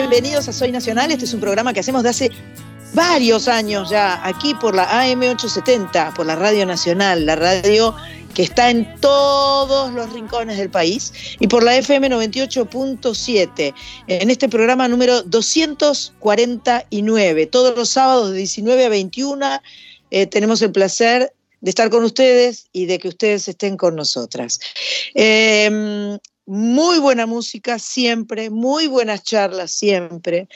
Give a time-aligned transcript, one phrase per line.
[0.00, 1.12] Bienvenidos a Soy Nacional.
[1.12, 2.30] Este es un programa que hacemos de hace
[2.94, 7.94] varios años ya, aquí por la AM870, por la Radio Nacional, la radio
[8.34, 13.74] que está en todos los rincones del país, y por la FM 98.7,
[14.06, 19.60] en este programa número 249, todos los sábados de 19 a 21.
[20.10, 24.60] Eh, tenemos el placer de estar con ustedes y de que ustedes estén con nosotras.
[25.14, 26.18] Em,
[26.50, 30.48] muy buena música siempre, muy buenas charlas siempre.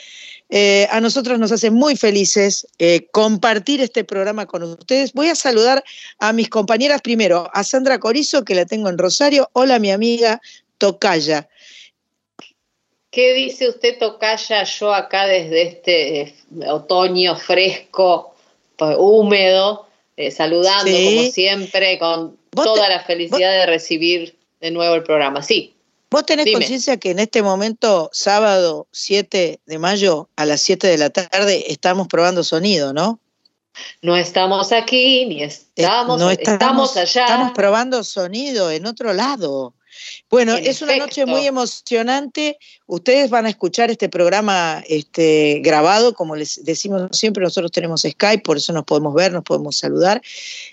[0.49, 5.13] Eh, a nosotros nos hace muy felices eh, compartir este programa con ustedes.
[5.13, 5.85] Voy a saludar
[6.19, 9.49] a mis compañeras primero, a Sandra Corizo, que la tengo en Rosario.
[9.53, 10.41] Hola, mi amiga
[10.79, 11.47] Tocaya.
[13.09, 14.65] ¿Qué dice usted, Tocaya?
[14.65, 16.35] Yo acá desde este eh,
[16.67, 18.35] otoño fresco,
[18.75, 19.87] pues, húmedo,
[20.29, 25.41] saludando como siempre, con toda la felicidad de recibir de nuevo el programa.
[25.41, 25.74] Sí.
[26.15, 30.97] Vos tenés conciencia que en este momento, sábado 7 de mayo, a las 7 de
[30.97, 33.19] la tarde, estamos probando sonido, ¿no?
[34.01, 37.25] No estamos aquí, ni estamos, no estamos, allá.
[37.25, 39.73] Estamos probando sonido en otro lado.
[40.29, 42.59] Bueno, es una noche muy emocionante.
[42.87, 48.41] Ustedes van a escuchar este programa este, grabado, como les decimos siempre, nosotros tenemos Skype,
[48.41, 50.21] por eso nos podemos ver, nos podemos saludar.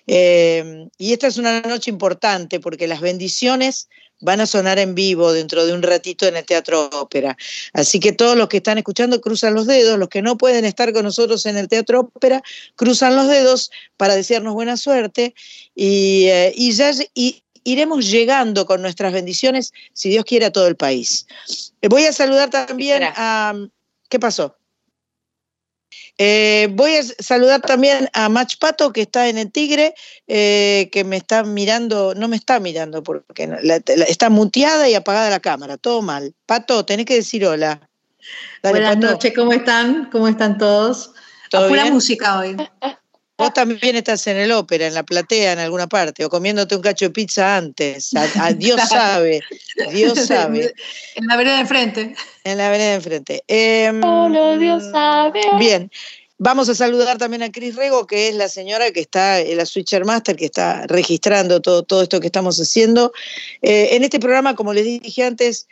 [0.06, 3.88] Eh, y esta es una noche importante porque las bendiciones
[4.22, 7.36] van a sonar en vivo dentro de un ratito en el Teatro Ópera.
[7.74, 10.92] Así que todos los que están escuchando cruzan los dedos, los que no pueden estar
[10.92, 12.42] con nosotros en el Teatro Ópera
[12.76, 15.34] cruzan los dedos para desearnos buena suerte
[15.74, 16.92] y, eh, ya
[17.64, 21.26] iremos llegando con nuestras bendiciones, si Dios quiere, a todo el país.
[21.82, 23.54] Voy a saludar también a...
[24.08, 24.56] ¿Qué pasó?
[26.18, 29.94] Eh, voy a saludar también a Mach Pato, que está en el Tigre,
[30.28, 33.48] eh, que me está mirando, no me está mirando porque
[34.06, 36.34] está muteada y apagada la cámara, todo mal.
[36.46, 37.88] Pato, tenés que decir hola.
[38.62, 40.10] Buenas noches, ¿cómo están?
[40.10, 41.12] ¿Cómo están todos?
[41.50, 42.56] ¿Todo pura música hoy.
[43.42, 46.82] Vos también estás en el ópera, en la platea, en alguna parte, o comiéndote un
[46.82, 48.10] cacho de pizza antes.
[48.56, 49.40] Dios sabe,
[49.92, 50.72] Dios sabe.
[51.16, 52.14] En la vereda de enfrente.
[52.44, 53.44] En la vereda de enfrente.
[53.48, 55.40] Em, Solo Dios sabe.
[55.58, 55.90] Bien.
[56.38, 59.66] Vamos a saludar también a Cris Rego, que es la señora que está, en la
[59.66, 63.12] Switcher Master, que está registrando todo, todo esto que estamos haciendo.
[63.60, 65.68] Eh, en este programa, como les dije antes,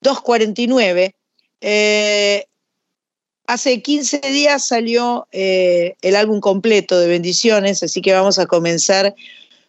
[0.00, 1.16] 249,
[1.60, 2.46] eh,
[3.46, 9.14] Hace 15 días salió eh, el álbum completo de Bendiciones, así que vamos a comenzar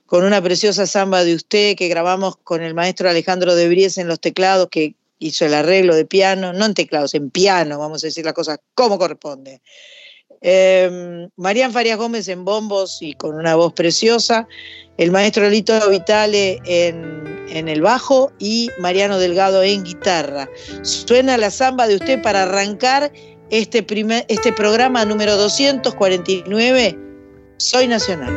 [0.05, 4.07] con una preciosa samba de usted que grabamos con el maestro Alejandro de Bries en
[4.07, 8.07] los teclados, que hizo el arreglo de piano, no en teclados, en piano, vamos a
[8.07, 9.61] decir las cosas como corresponde.
[10.41, 14.47] Eh, Marían Farias Gómez en bombos y con una voz preciosa,
[14.97, 20.49] el maestro Lito Vitale en, en, el bajo y Mariano Delgado en guitarra.
[20.81, 23.11] Suena la samba de usted para arrancar
[23.53, 26.97] este, primer, este programa número 249,
[27.57, 28.33] Soy Nacional.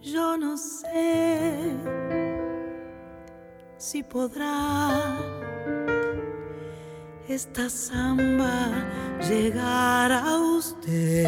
[0.00, 1.74] Yo no sé
[3.78, 5.39] si podrá
[7.30, 8.68] esta samba
[9.28, 11.26] llegar a usted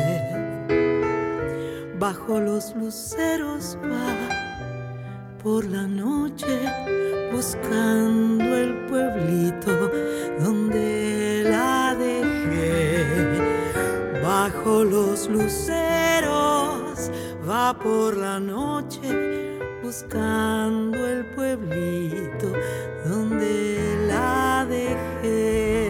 [2.01, 4.43] bajo los luceros va
[5.41, 6.59] por la noche
[7.33, 9.91] buscando el pueblito
[10.41, 13.07] donde la dejé.
[14.23, 17.11] Bajo los luceros
[17.49, 22.53] va por la noche buscando el pueblito
[23.05, 23.79] donde
[24.09, 25.82] la dejé.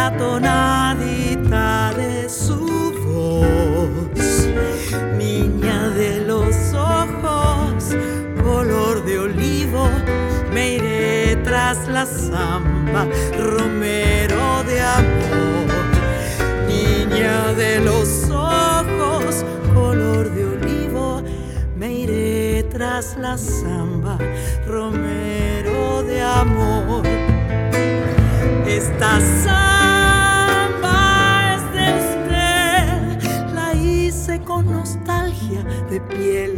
[0.00, 2.60] La tonadita de su
[3.04, 4.48] voz,
[5.18, 7.94] niña de los ojos,
[8.42, 9.90] color de olivo,
[10.54, 13.02] me iré tras la samba,
[13.52, 15.68] romero de amor,
[16.66, 19.44] niña de los ojos,
[19.74, 21.22] color de olivo,
[21.76, 24.16] me iré tras la samba,
[24.66, 27.39] romero de amor.
[28.70, 30.94] Esta samba
[31.56, 32.86] es de usted,
[33.52, 36.54] la hice con nostalgia de piel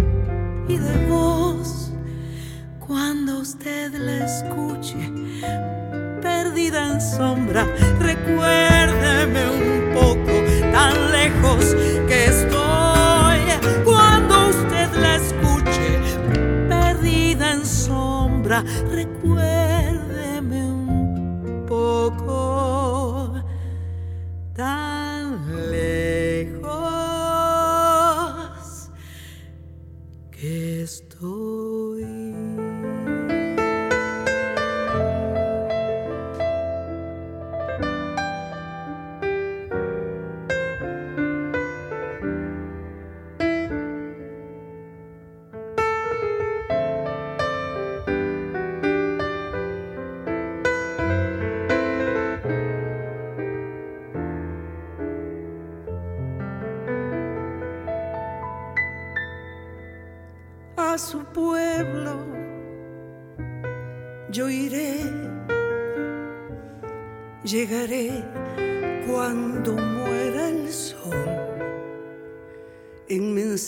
[0.68, 1.90] y de voz.
[2.86, 5.10] Cuando usted la escuche,
[6.20, 7.64] perdida en sombra,
[7.98, 10.32] recuérdeme un poco
[10.70, 11.74] tan lejos
[12.06, 13.40] que estoy.
[13.86, 15.98] Cuando usted la escuche,
[16.68, 19.81] perdida en sombra, recuérdeme.
[24.62, 24.91] God.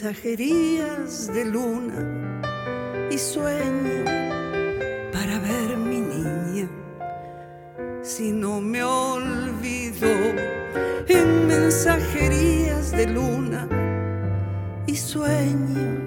[0.04, 2.38] mensajerías de luna
[3.10, 4.04] y sueño
[5.10, 6.68] para ver mi niña.
[8.02, 10.08] Si no me olvido
[11.08, 13.66] en mensajerías de luna
[14.86, 16.03] y sueño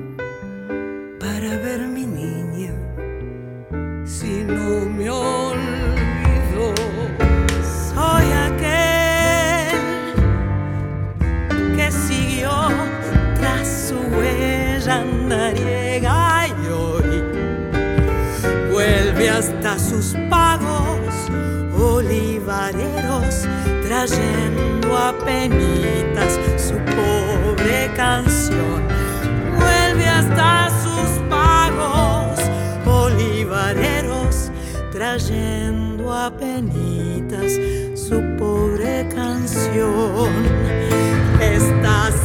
[19.37, 21.13] hasta sus pagos
[21.79, 23.47] olivareros
[23.83, 28.81] trayendo a penitas su pobre canción.
[29.59, 32.39] Vuelve hasta sus pagos
[32.87, 34.49] olivareros
[34.91, 37.51] trayendo a penitas
[37.93, 40.31] su pobre canción.
[41.39, 42.16] Estas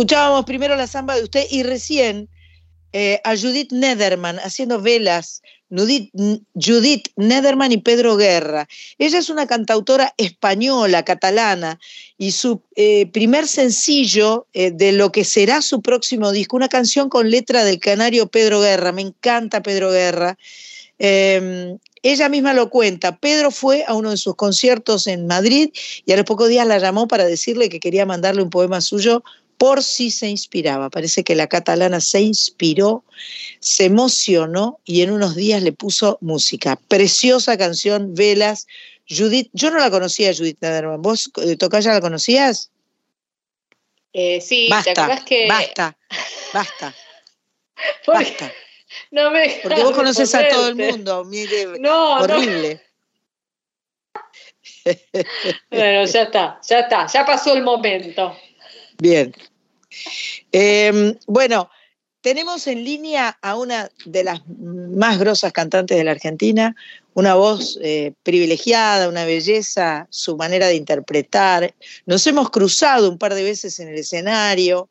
[0.00, 2.30] Escuchábamos primero la samba de usted y recién
[2.94, 8.66] eh, a Judith Nederman haciendo velas, Judith, Nederman y Pedro Guerra.
[8.96, 11.78] Ella es una cantautora española, catalana,
[12.16, 17.10] y su eh, primer sencillo eh, de lo que será su próximo disco, una canción
[17.10, 18.92] con letra del canario Pedro Guerra.
[18.92, 20.38] Me encanta Pedro Guerra.
[20.98, 23.18] Em, ella misma lo cuenta.
[23.18, 25.68] Pedro fue a uno de sus conciertos en Madrid
[26.06, 29.22] y a los pocos días la llamó para decirle que quería mandarle un poema suyo
[29.60, 30.88] por si se inspiraba.
[30.88, 33.04] Parece que la catalana se inspiró,
[33.58, 36.76] se emocionó y en unos días le puso música.
[36.88, 38.66] Preciosa canción, Velas.
[39.06, 41.02] Judith, yo no la conocía, Judith Nederman.
[41.02, 42.70] ¿Vos, eh, ya la conocías?
[44.14, 45.46] Eh, sí, basta, que...
[45.46, 45.94] Basta,
[46.54, 46.94] basta,
[48.06, 48.50] basta.
[49.10, 52.80] No me Porque vos conoces a todo el mundo, mire, no, horrible.
[55.70, 58.34] bueno, ya está, ya está, ya pasó el momento.
[58.96, 59.34] Bien,
[60.52, 61.70] Em, bueno,
[62.20, 66.76] tenemos en línea a una de las más grosas cantantes de la Argentina,
[67.14, 71.74] una voz eh, privilegiada, una belleza, su manera de interpretar.
[72.06, 74.88] Nos hemos cruzado un par de veces en el escenario.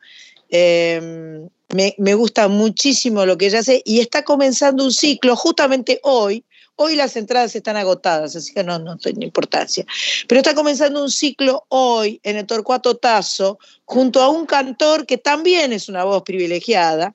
[0.50, 6.00] Em, me, me, gusta muchísimo lo que ella hace y está comenzando un ciclo justamente
[6.02, 6.44] hoy
[6.82, 9.86] Hoy las entradas están agotadas, así que no, no tiene importancia.
[10.30, 15.18] Pero está comenzando un ciclo hoy en el Torcuato Tazo, junto a un cantor que
[15.18, 17.14] también es una voz privilegiada.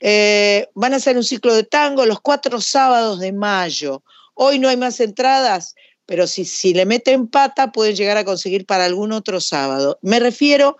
[0.00, 4.02] Eh, van a hacer un ciclo de tango los cuatro sábados de mayo.
[4.32, 5.74] Hoy no hay más entradas,
[6.06, 9.98] pero si, si le meten pata pueden llegar a conseguir para algún otro sábado.
[10.00, 10.78] Me refiero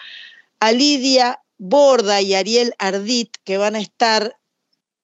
[0.61, 4.39] a Lidia Borda y Ariel Ardit, que van a estar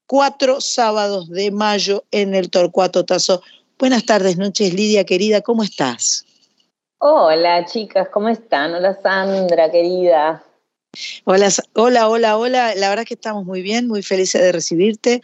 [0.06, 3.42] cuatro sábados de mayo en el Torcuato Tazo.
[3.78, 6.25] Buenas tardes, noches, Lidia querida, ¿cómo estás?
[6.99, 8.75] Hola chicas, ¿cómo están?
[8.75, 10.42] Hola Sandra, querida.
[11.25, 12.75] Hola, hola, hola, hola.
[12.76, 15.23] La verdad que estamos muy bien, muy felices de recibirte.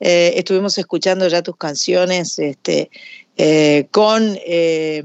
[0.00, 2.90] Eh, estuvimos escuchando ya tus canciones este,
[3.42, 5.02] eh, con, eh,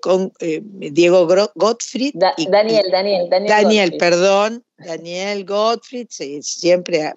[0.00, 2.14] con Diego Gottfried.
[2.14, 2.50] Daniel,
[2.90, 3.48] Daniel, Daniel.
[3.48, 4.64] Daniel, perdón.
[4.78, 7.12] Daniel Gottfried, siempre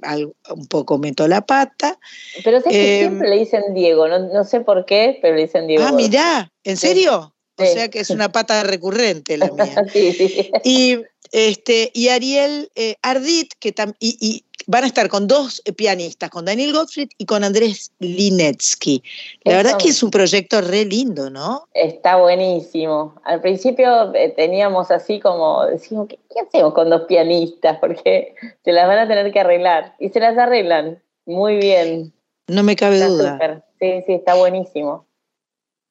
[0.49, 1.99] un poco meto la pata.
[2.43, 5.83] Pero siempre le dicen Diego, no, sé por qué, pero le dicen Diego.
[5.85, 7.35] Ah, mirá, ¿en serio?
[7.57, 9.85] O sea que es una pata recurrente la mía.
[9.93, 10.51] sí, sí.
[10.63, 10.97] Y
[11.31, 16.73] este, y Ariel eh, Ardit, que y, van a estar con dos pianistas, con Daniel
[16.73, 19.03] Gottfried y con Andrés Linetsky.
[19.43, 21.67] La verdad que es un proyecto re lindo, ¿no?
[21.73, 23.15] Está buenísimo.
[23.23, 27.77] Al principio eh, teníamos así como, decimos, ¿qué, hacemos con dos pianistas?
[27.79, 29.95] Porque se las van a tener que arreglar.
[29.99, 32.13] Y se las arreglan muy bien.
[32.47, 33.63] No me cabe duda.
[33.79, 35.05] Sí, sí, está buenísimo.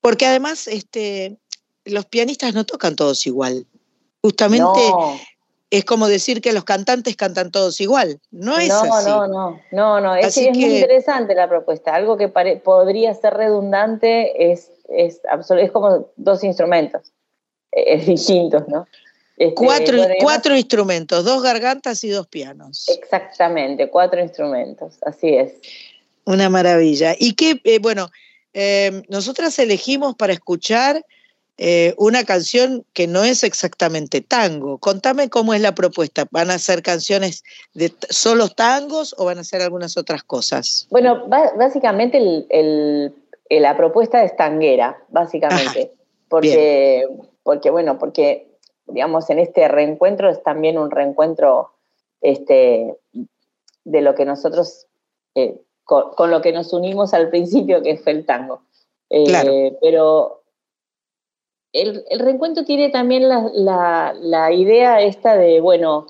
[0.01, 1.39] Porque además, este,
[1.85, 3.67] los pianistas no tocan todos igual.
[4.25, 4.81] Justamente
[5.69, 8.19] es como decir que los cantantes cantan todos igual.
[8.31, 9.07] No es así.
[9.07, 11.95] No, no, no, no, Es, es muy interesante la propuesta.
[11.95, 15.21] Algo que podría ser redundante es, es,
[15.61, 17.13] es como dos instrumentos
[17.71, 18.87] e-, es distintos, ¿no?
[19.37, 22.89] Este, cuatro, cuatro instrumentos, dos gargantas y dos pianos.
[22.89, 25.53] Exactamente, cuatro instrumentos, así es.
[26.25, 27.15] Una maravilla.
[27.19, 28.09] Y que, eh, bueno,
[28.55, 31.05] eh, nosotras elegimos para escuchar
[31.57, 34.79] eh, una canción que no es exactamente tango.
[34.79, 36.27] Contame cómo es la propuesta.
[36.33, 37.45] ¿Van a ser canciones
[37.75, 40.89] de solo tangos o van a ser algunas otras cosas?
[40.91, 42.21] Bueno, básicamente
[43.51, 45.93] la propuesta es tanguera, básicamente.
[46.29, 47.07] porque,
[47.45, 48.49] porque, bueno, porque,
[48.89, 51.71] digamos, en este reencuentro es también un reencuentro
[52.21, 52.97] este,
[53.85, 54.87] de lo que nosotros,
[55.37, 58.63] eh, con, lo que nos unimos al principio, que fue el tango.
[59.11, 60.44] Eh, pero
[61.75, 66.07] el, reencuentro tiene también la, idea esta de, bueno,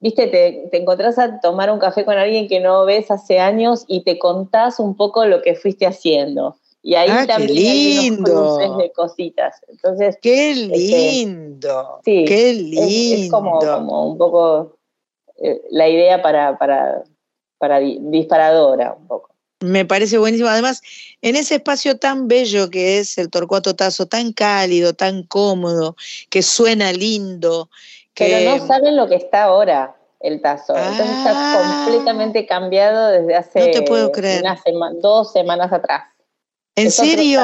[0.00, 3.84] viste, te, te, encontrás a tomar un café con alguien que no ves hace años
[3.86, 6.56] y te contás un poco lo que fuiste haciendo.
[6.82, 9.60] Y ahí ah, también hay unos de cositas.
[9.68, 12.00] Entonces, qué este, lindo.
[12.04, 13.24] sí, qué lindo.
[13.24, 14.78] Es, como, un poco
[15.36, 17.04] eh, la idea para, para,
[17.58, 19.30] para disparadora, un poco.
[19.60, 20.48] Me parece buenísimo.
[20.48, 20.82] Además,
[21.20, 25.96] en ese espacio tan bello que es el Torcuato Tazo, tan cálido, tan cómodo,
[26.30, 27.68] que suena lindo.
[28.14, 30.76] Pero no saben lo que está ahora el Tazo.
[30.76, 31.84] Entonces está ah.
[31.84, 34.44] completamente cambiado desde hace no te puedo creer.
[35.00, 36.04] dos semanas atrás.
[36.78, 37.40] ¿En serio?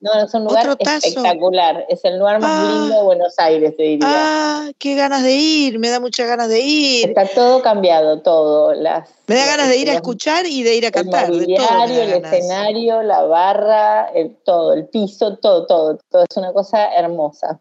[0.00, 1.84] No, es un lugar espectacular.
[1.88, 2.70] Es el lugar más ah.
[2.70, 4.06] lindo de Buenos Aires, te diría.
[4.08, 7.08] Ah, qué ganas de ir, me da muchas ganas de ir.
[7.08, 8.74] Está todo cambiado, todo.
[8.74, 11.30] Las, me da ganas de ir a escuchar y de ir a cantar.
[11.30, 16.24] El el escenario, la barra, el todo, el piso, todo, todo, todo.
[16.28, 17.60] Es una cosa hermosa.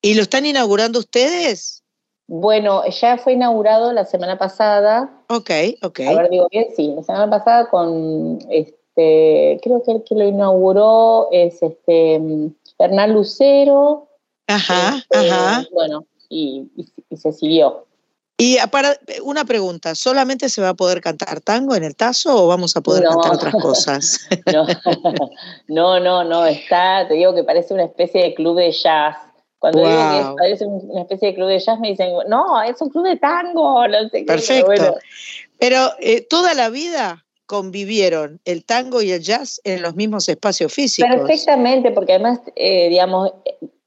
[0.00, 1.82] ¿Y lo están inaugurando ustedes?
[2.28, 5.22] Bueno, ya fue inaugurado la semana pasada.
[5.28, 5.50] Ok,
[5.82, 6.00] ok.
[6.00, 10.24] A ver, digo bien, sí, la semana pasada con este, creo que el que lo
[10.26, 12.20] inauguró es este
[12.78, 14.08] Hernán Lucero.
[14.46, 15.66] Ajá, este, ajá.
[15.72, 16.68] Bueno, y,
[17.16, 17.86] se siguió.
[18.38, 22.46] Y para una pregunta, ¿solamente se va a poder cantar tango en el tazo o
[22.46, 24.28] vamos a poder cantar otras cosas?
[25.68, 29.16] no, no, no, está, te digo que parece una especie de club de jazz.
[29.58, 32.90] Cuando digo que parece una especie de club de jazz me dicen, no, es un
[32.90, 34.96] club de tango, no sé Perfecto.
[35.58, 40.72] Pero eh, toda la vida convivieron el tango y el jazz en los mismos espacios
[40.72, 41.10] físicos.
[41.10, 43.32] Perfectamente, porque además, eh, digamos,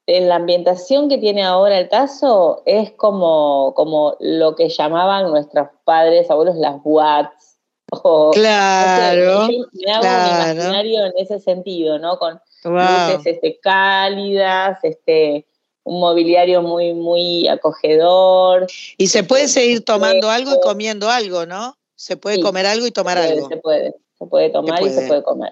[0.07, 5.67] en la ambientación que tiene ahora el tazo es como, como lo que llamaban nuestros
[5.83, 7.57] padres, abuelos, las watts.
[8.33, 9.47] claro.
[9.73, 12.17] me hago un imaginario en ese sentido, ¿no?
[12.17, 15.45] Con luces este, cálidas, este,
[15.83, 18.67] un mobiliario muy, muy acogedor.
[18.97, 21.78] Y se puede este, seguir tomando algo y comiendo algo, ¿no?
[21.99, 23.49] Se puede comer algo y tomar algo.
[23.49, 25.51] Se puede, se puede tomar y se puede comer.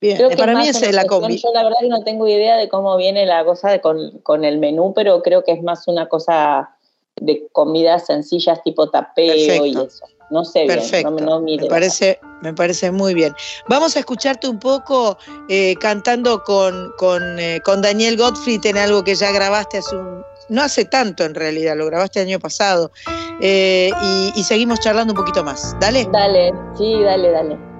[0.00, 1.40] Bien, para mí es la comida.
[1.42, 4.58] Yo la verdad que no tengo idea de cómo viene la cosa de con, el
[4.58, 6.70] menú, pero creo que es más una cosa
[7.16, 10.06] de comidas sencillas tipo tapeo y eso.
[10.30, 11.10] No sé Perfecto.
[11.10, 13.34] me, parece, me parece muy bien.
[13.68, 15.18] Vamos a escucharte un poco
[15.48, 20.24] eh, cantando con, con, eh, con Daniel Gottfried en algo que ya grabaste hace un,
[20.52, 22.92] no hace tanto en realidad, lo grabaste el año pasado.
[23.40, 23.90] Eh,
[24.36, 25.74] y, seguimos charlando un poquito más.
[25.80, 26.06] Dale.
[26.12, 27.71] Dale, sí, dale, dale.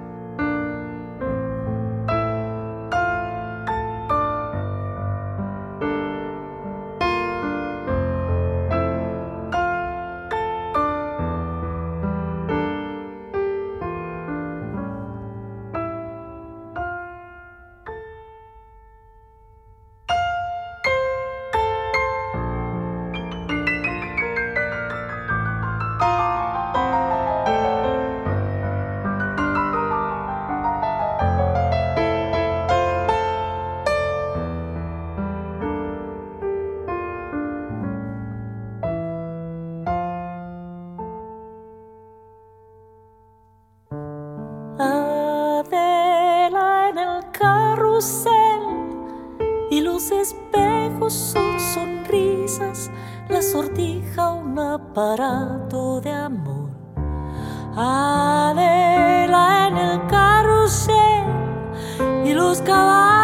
[51.13, 52.89] son sonrisas,
[53.29, 56.69] la sortija un aparato de amor.
[57.75, 61.25] Adela en el carrusel
[62.25, 63.22] y los caballos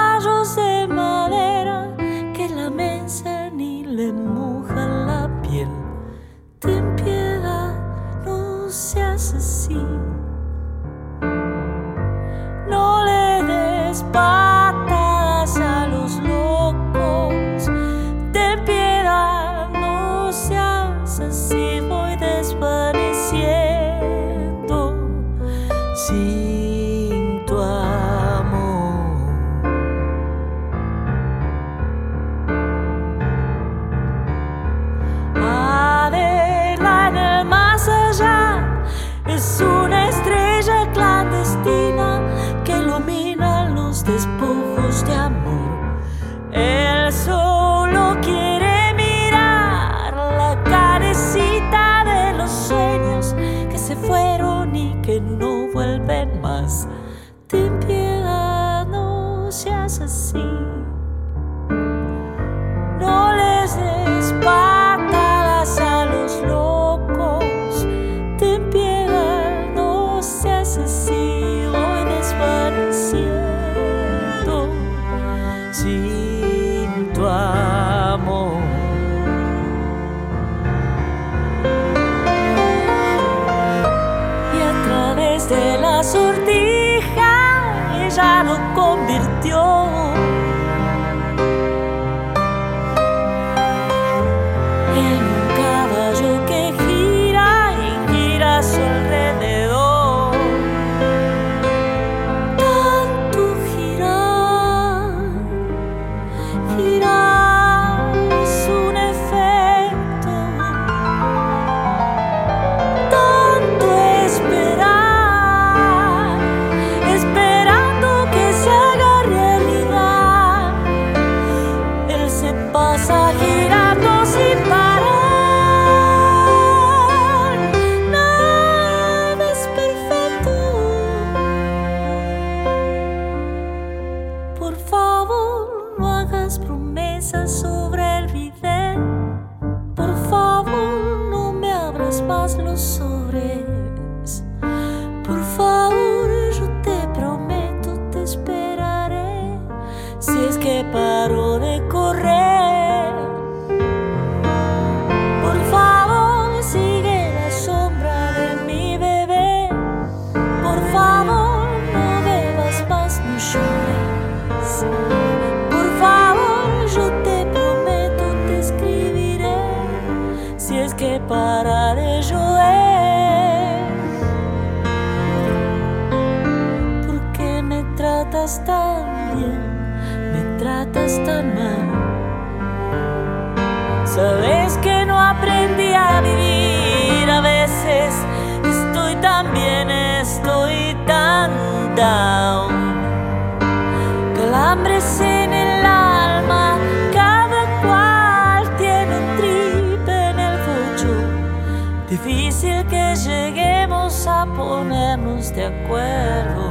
[204.70, 206.69] ponernos de acuerdo.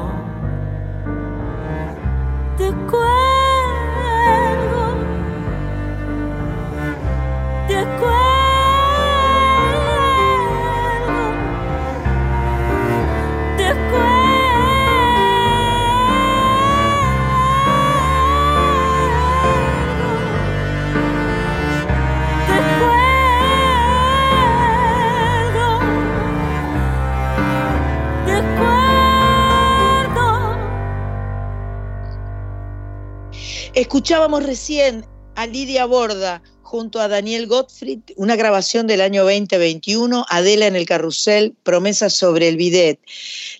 [33.88, 40.66] Escuchábamos recién a Lidia Borda junto a Daniel Gottfried, una grabación del año 2021, Adela
[40.66, 43.00] en el carrusel, promesas sobre el bidet.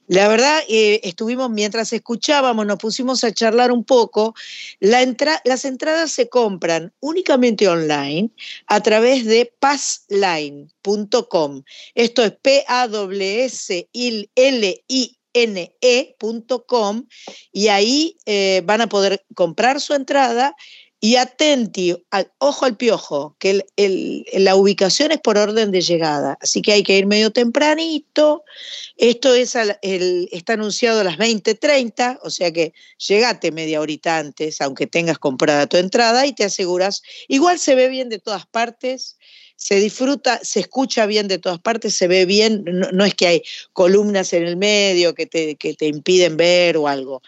[0.06, 4.34] La verdad, eh, estuvimos, mientras escuchábamos, nos pusimos a charlar un poco.
[4.80, 8.28] Las entradas se compran únicamente online
[8.66, 11.62] a través de passline.com.
[11.94, 12.32] Esto es
[15.32, 17.06] P-A-S-L-I-N-E.com
[17.52, 20.54] y ahí eh, van a poder comprar su entrada
[21.00, 23.64] y atenti, al, ojo al piojo, que
[24.32, 28.42] la ubicación es por orden de llegada, así que hay que ir medio tempranito.
[28.96, 32.72] Esto está anunciado a las 20:30, o sea que
[33.06, 37.02] llegate media horita antes, aunque tengas comprada tu entrada y te aseguras.
[37.28, 39.17] Igual se ve bien de todas partes,
[39.60, 43.26] se disfruta, se escucha bien de todas partes, se ve bien, no, no es que
[43.26, 43.42] hay
[43.72, 47.22] columnas en el medio que te, que te impiden ver o algo.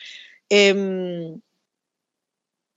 [0.48, 1.40] Em,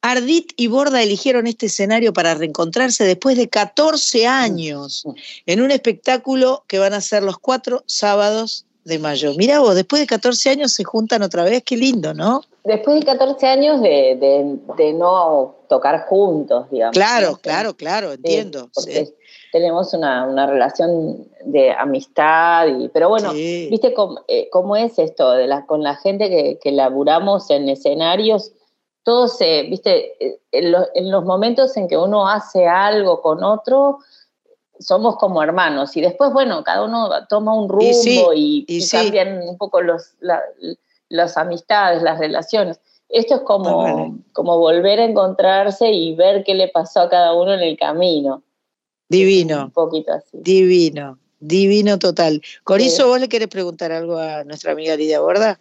[0.01, 5.05] Ardit y Borda eligieron este escenario para reencontrarse después de 14 años
[5.45, 9.33] en un espectáculo que van a ser los cuatro sábados de mayo.
[9.35, 12.41] Mirá vos, después de 14 años se juntan otra vez, qué lindo, ¿no?
[12.65, 16.93] Después de 14 años de, de- de no tocar juntos, digamos.
[16.93, 17.37] Claro, ¿no?
[17.37, 18.69] claro, claro, Sí, entiendo.
[18.73, 19.13] porque sí.
[19.53, 23.67] Tenemos una, una relación de amistad, y, pero bueno, Sí.
[23.69, 25.31] ¿viste cómo, eh, cómo es esto?
[25.31, 28.51] De la, con la gente que, que laburamos en escenarios,
[29.03, 30.25] todo se, ¿viste?
[30.25, 33.99] Eh, En, lo- en los momentos en que uno hace algo con otro,
[34.79, 35.95] somos como hermanos.
[35.97, 38.97] Y después, bueno, cada uno toma un rumbo Y sí, y, y y sí.
[38.97, 40.41] cambian un poco los, la-
[41.09, 42.79] las amistades, las relaciones.
[43.07, 47.53] Esto es como, como volver a encontrarse y ver qué le pasó a cada uno
[47.53, 48.41] en el camino.
[49.13, 50.37] Un Divino, poquito así.
[50.41, 52.41] divino, divino total.
[52.63, 55.59] Corizo, ¿vos le querés preguntar algo a nuestra amiga Lidia Borda?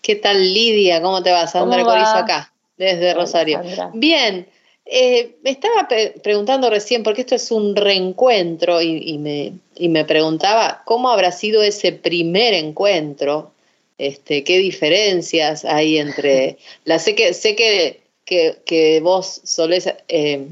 [0.00, 1.02] ¿Qué tal Lidia?
[1.02, 1.46] ¿Cómo te va?
[1.46, 1.94] Sandra ¿Cómo va?
[1.94, 3.58] Corizo acá, desde Hola, Rosario.
[3.62, 3.90] Sandra.
[3.92, 4.46] Bien,
[4.86, 9.88] eh, me estaba pe- preguntando recién, porque esto es un reencuentro, y, y me, y
[9.88, 13.50] me preguntaba cómo habrá sido ese primer encuentro,
[13.98, 16.56] este, qué diferencias hay entre...
[16.84, 20.46] La, sé que, sé que, que, que vos solés eh,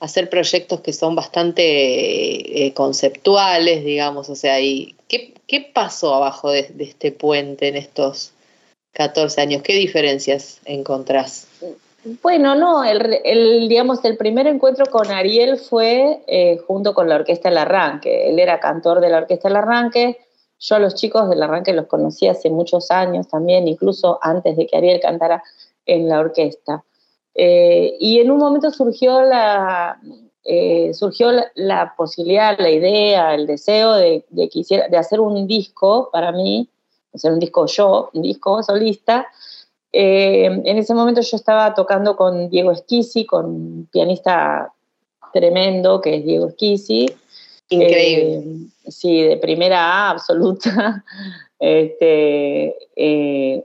[0.00, 6.50] hacer proyectos que son bastante eh, conceptuales, digamos, o sea, y ¿qué, qué pasó abajo
[6.50, 8.32] de, este puente en estos
[8.92, 9.62] 14 años?
[9.62, 11.48] ¿Qué diferencias encontrás?
[12.22, 17.16] Bueno, no, el, el, digamos, el primer encuentro con Ariel fue eh, junto con la
[17.16, 18.30] Orquesta El Arranque.
[18.30, 20.16] Él era cantor de la Orquesta El Arranque.
[20.60, 24.66] Yo a los chicos del Arranque los conocí hace muchos años también, incluso antes de
[24.66, 25.42] que Ariel cantara
[25.86, 26.84] en la orquesta.
[27.40, 30.00] Eh, y en un momento surgió la,
[30.44, 35.46] eh, surgió la, la, posibilidad, la idea, el deseo de, de, quisiera, de hacer un
[35.46, 36.68] disco para mí,
[37.14, 39.28] hacer un disco yo, un disco solista,
[39.92, 44.72] eh, en ese momento yo estaba tocando con Diego Esquisi, con un pianista
[45.32, 47.06] tremendo que es Diego Esquisi.
[47.70, 48.42] Increíble.
[48.84, 51.04] Eh, sí, de primera A absoluta.
[51.58, 53.64] este, y,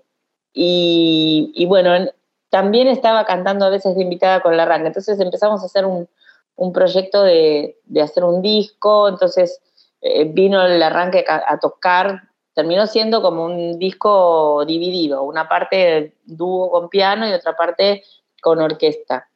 [1.56, 2.10] y, bueno,
[2.54, 4.86] también estaba cantando a veces de invitada con la arranque.
[4.86, 6.08] Entonces empezamos a hacer un,
[6.56, 9.10] un proyecto de, de, hacer un disco.
[9.10, 9.60] Entonces
[10.02, 16.70] eh, vino el arranque a, tocar, terminó siendo como un disco dividido, una parte dúo
[16.70, 18.04] con piano y otra parte
[18.39, 19.28] con orquesta.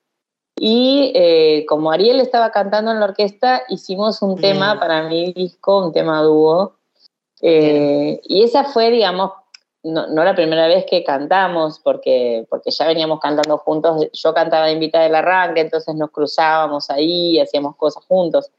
[0.56, 5.88] Y eh, como Ariel estaba cantando en la orquesta, hicimos un tema para mi disco,
[5.88, 6.75] un tema dúo.
[7.41, 9.32] Eh, y esa fue, digamos,
[9.83, 14.07] no, la primera vez que cantamos, porque, porque ya veníamos cantando juntos.
[14.13, 18.51] Yo cantaba invitada del arranque, entonces nos cruzábamos ahí, hacíamos cosas juntos.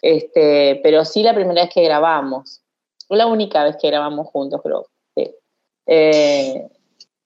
[0.00, 2.62] Este, pero sí la primera vez que grabamos.
[3.08, 4.86] La única vez que grabamos juntos, creo.
[5.86, 6.68] Eh,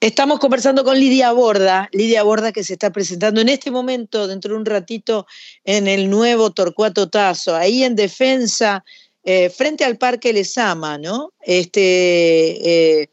[0.01, 4.53] Estamos conversando con Lidia Borda, Lidia Borda que se está presentando en este momento, dentro
[4.53, 5.27] de un ratito,
[5.65, 8.85] en el nuevo Torcuato Tazo, ahí en defensa,
[9.25, 11.33] eh, frente al Parque Lesama, ¿no?
[11.41, 13.09] Este, eh,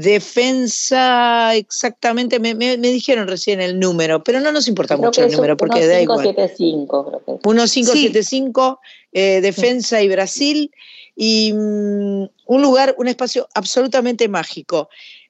[0.00, 5.86] defensa, exactamente, me, dijeron recién el número, pero no nos importa mucho el número, porque
[5.86, 6.18] da igual.
[6.18, 8.80] 1575, creo que 1575,
[9.12, 10.70] eh, Defensa y Brasil,
[11.16, 14.88] y mm, un lugar, un espacio absolutamente mágico.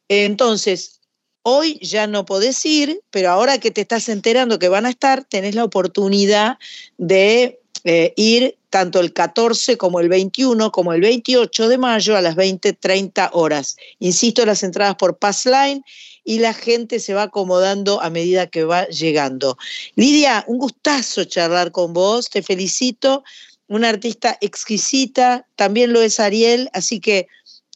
[0.09, 1.01] Entonces,
[1.43, 5.25] hoy ya no podés ir, pero ahora que te estás enterando que van a estar,
[5.25, 6.59] tenés la oportunidad
[6.99, 12.23] de eh, ir tanto el 14 como el 21 como el 28 de mayo a
[12.23, 13.77] las 20, 30 horas.
[13.99, 15.85] Insisto, las entradas por Passline
[16.25, 19.59] y la gente se va acomodando a medida que va llegando.
[19.97, 23.25] Lidia, un gustazo charlar con vos, te felicito,
[23.67, 27.27] una artista exquisita, también lo es Ariel, así que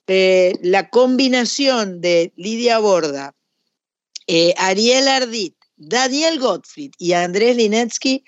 [0.06, 3.34] eh, la combinación de Lidia Borda,
[4.26, 8.24] eh, Ariel Ardit, Daniel Gottfried y Andrés Linetsky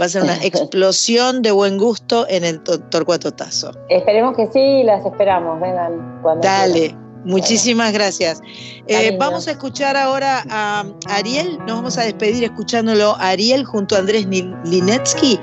[0.00, 3.72] va a ser una explosión de buen gusto en el Torcuato Tazo.
[3.88, 6.96] Esperemos que sí, las esperamos, vengan cuando Dale.
[7.24, 8.40] Muchísimas gracias.
[8.86, 13.96] Eh, vamos a escuchar ahora a Ariel, nos vamos a despedir escuchándolo a Ariel junto
[13.96, 15.38] a Andrés Linetsky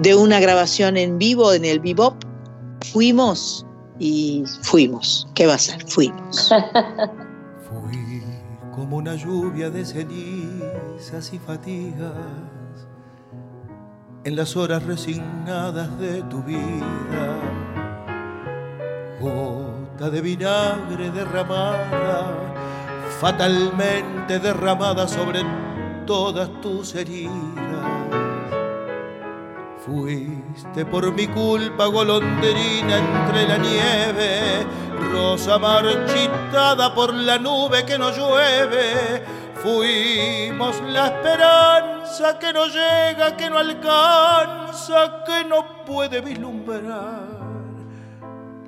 [0.00, 2.16] de una grabación en vivo en el Bebop.
[2.92, 3.64] Fuimos
[3.98, 5.28] y fuimos.
[5.34, 5.82] ¿Qué va a ser?
[5.86, 6.50] Fuimos.
[7.70, 8.22] Fui
[8.74, 12.12] como una lluvia de cenizas y fatigas
[14.24, 17.38] en las horas resignadas de tu vida.
[19.20, 22.54] Gota de vinagre derramada,
[23.20, 25.42] fatalmente derramada sobre
[26.06, 27.62] todas tus heridas
[29.84, 34.64] Fuiste por mi culpa golondrina entre la nieve,
[35.12, 39.24] rosa marchitada por la nube que no llueve.
[39.62, 47.42] Fuimos la esperanza que no llega, que no alcanza, que no puede vislumbrar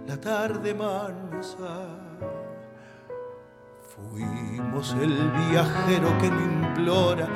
[0.07, 1.89] la tarde mansa.
[3.83, 7.29] Fuimos el viajero que no implora,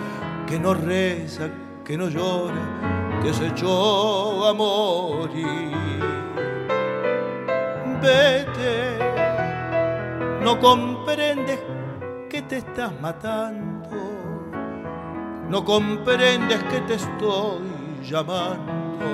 [0.47, 1.49] que no reza,
[1.85, 5.77] que no llora que se echó a morir.
[8.01, 8.99] Vete,
[10.42, 11.59] no comprendes
[12.29, 13.88] que te estás matando,
[15.49, 19.07] no comprendes que te estoy llamando.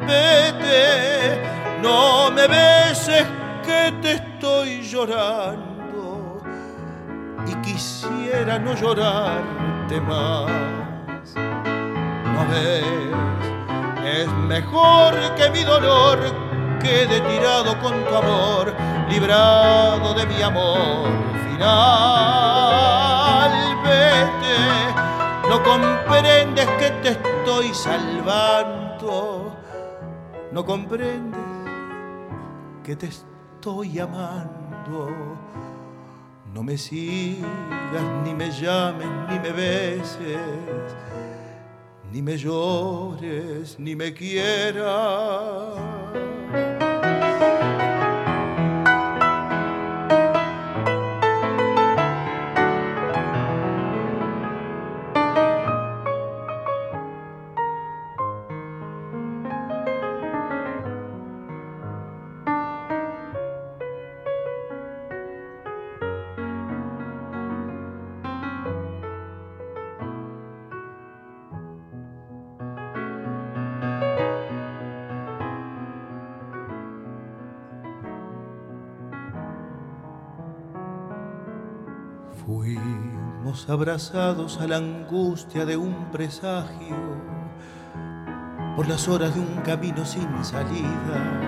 [0.00, 1.42] Vete,
[1.82, 3.26] no me beses
[3.64, 6.40] que te estoy llorando.
[7.46, 10.66] Y quisiera no llorarte más.
[14.04, 16.18] Es mejor que mi dolor
[16.80, 18.72] quede tirado con tu amor,
[19.08, 21.08] librado de mi amor
[21.48, 21.66] final.
[23.84, 24.58] Vete,
[25.48, 29.56] no comprendes que te estoy salvando,
[30.52, 31.40] no comprendes
[32.82, 35.36] que te estoy amando.
[36.52, 40.96] No me sigas, ni me llames, ni me beses
[42.12, 44.86] ni me llores, ni me quieras.
[83.68, 86.96] Abrazados a la angustia de un presagio,
[88.76, 91.40] por las horas de un camino sin salida,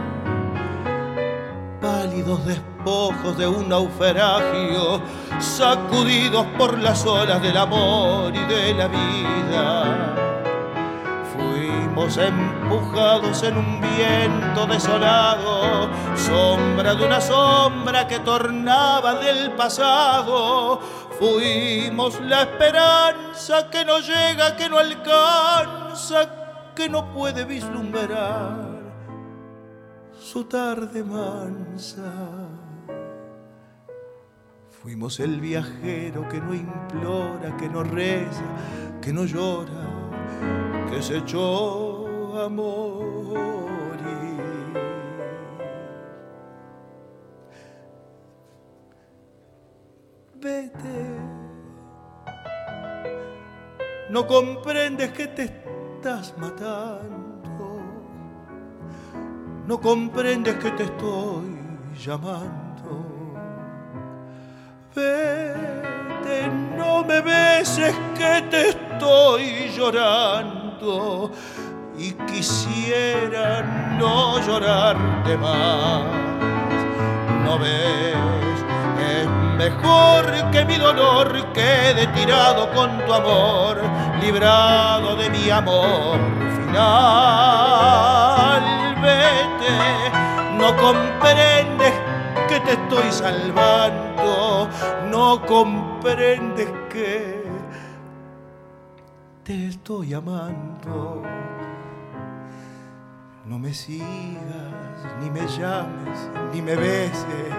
[1.81, 5.00] pálidos despojos de un naufragio,
[5.38, 10.18] sacudidos por las olas del amor y de la vida
[11.98, 20.81] Fuimos empujados en un viento desolado, sombra de una sombra que tornaba del pasado.
[21.18, 28.78] Fuimos la esperanza que no llega, que no alcanza, que no puede vislumbrar
[30.20, 32.12] su tarde mansa.
[34.81, 38.44] Fuimos el viajero que no implora, que no reza,
[39.02, 39.88] que no llora,
[40.88, 42.48] que se echó a
[50.40, 51.01] Vete,
[54.11, 57.29] no comprendes que te estás matando
[59.68, 61.59] no comprendes que te estoy
[62.03, 63.05] llamando.
[64.94, 71.31] Vete, no me beses que te estoy llorando
[71.98, 73.61] y quisiera
[73.98, 76.03] no llorarte más.
[77.44, 78.38] No es
[79.59, 83.83] mejor que mi dolor quede tirado con tu amor,
[84.23, 86.18] librado de mi amor
[86.66, 87.59] final
[90.59, 91.94] no comprendes
[92.49, 94.68] que te estoy salvando,
[95.11, 97.42] no comprendes que
[99.44, 101.23] te estoy amando.
[103.44, 107.55] No me sigas, ni me llames, ni me beses,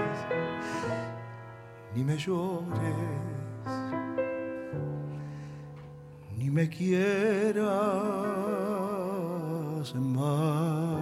[1.95, 2.95] ni me llores,
[6.37, 7.65] ni me quieras
[9.95, 10.98] más.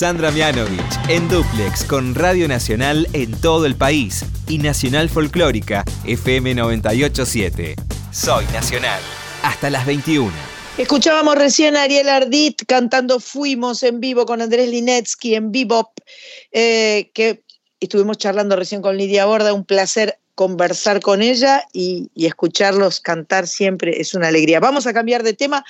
[0.00, 6.54] Sandra Mianovich en Duplex con Radio Nacional en todo el país y Nacional Folclórica FM
[6.54, 7.74] 987.
[8.10, 8.98] Soy Nacional.
[9.42, 10.32] Hasta las 21.
[10.78, 15.90] Escuchábamos recién a Ariel Ardit cantando Fuimos en vivo con Andrés Linetsky en Bebop,
[16.50, 17.42] eh, que
[17.78, 24.00] estuvimos charlando recién con Lidia Borda, un placer conversar con ella y escucharlos cantar siempre
[24.00, 24.60] es una alegría.
[24.60, 25.62] Vamos a cambiar de tema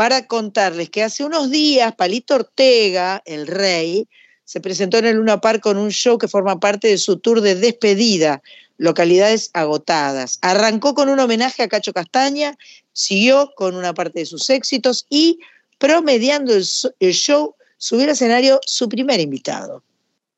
[0.00, 4.08] para contarles que hace unos días Palito Ortega, el rey,
[4.44, 7.42] se presentó en el Luna Park con un show que forma parte de su tour
[7.42, 8.42] de despedida,
[8.78, 10.38] localidades agotadas.
[10.40, 12.56] Arrancó con un homenaje a Cacho Castaña,
[12.94, 15.38] siguió con una parte de sus éxitos y,
[15.76, 16.64] promediando el,
[17.12, 19.82] show, subió al escenario su primer invitado,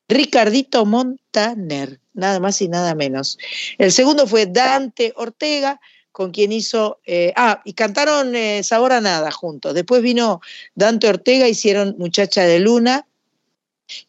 [0.09, 3.37] Ricardito Montaner, nada más y nada menos.
[3.77, 5.79] El segundo fue Dante Ortega,
[6.13, 9.73] con quien hizo, eh, ah, y cantaron eh, Sabor a Nada juntos.
[9.73, 10.41] Después vino
[10.75, 13.05] Dante Ortega, hicieron Muchacha de Luna.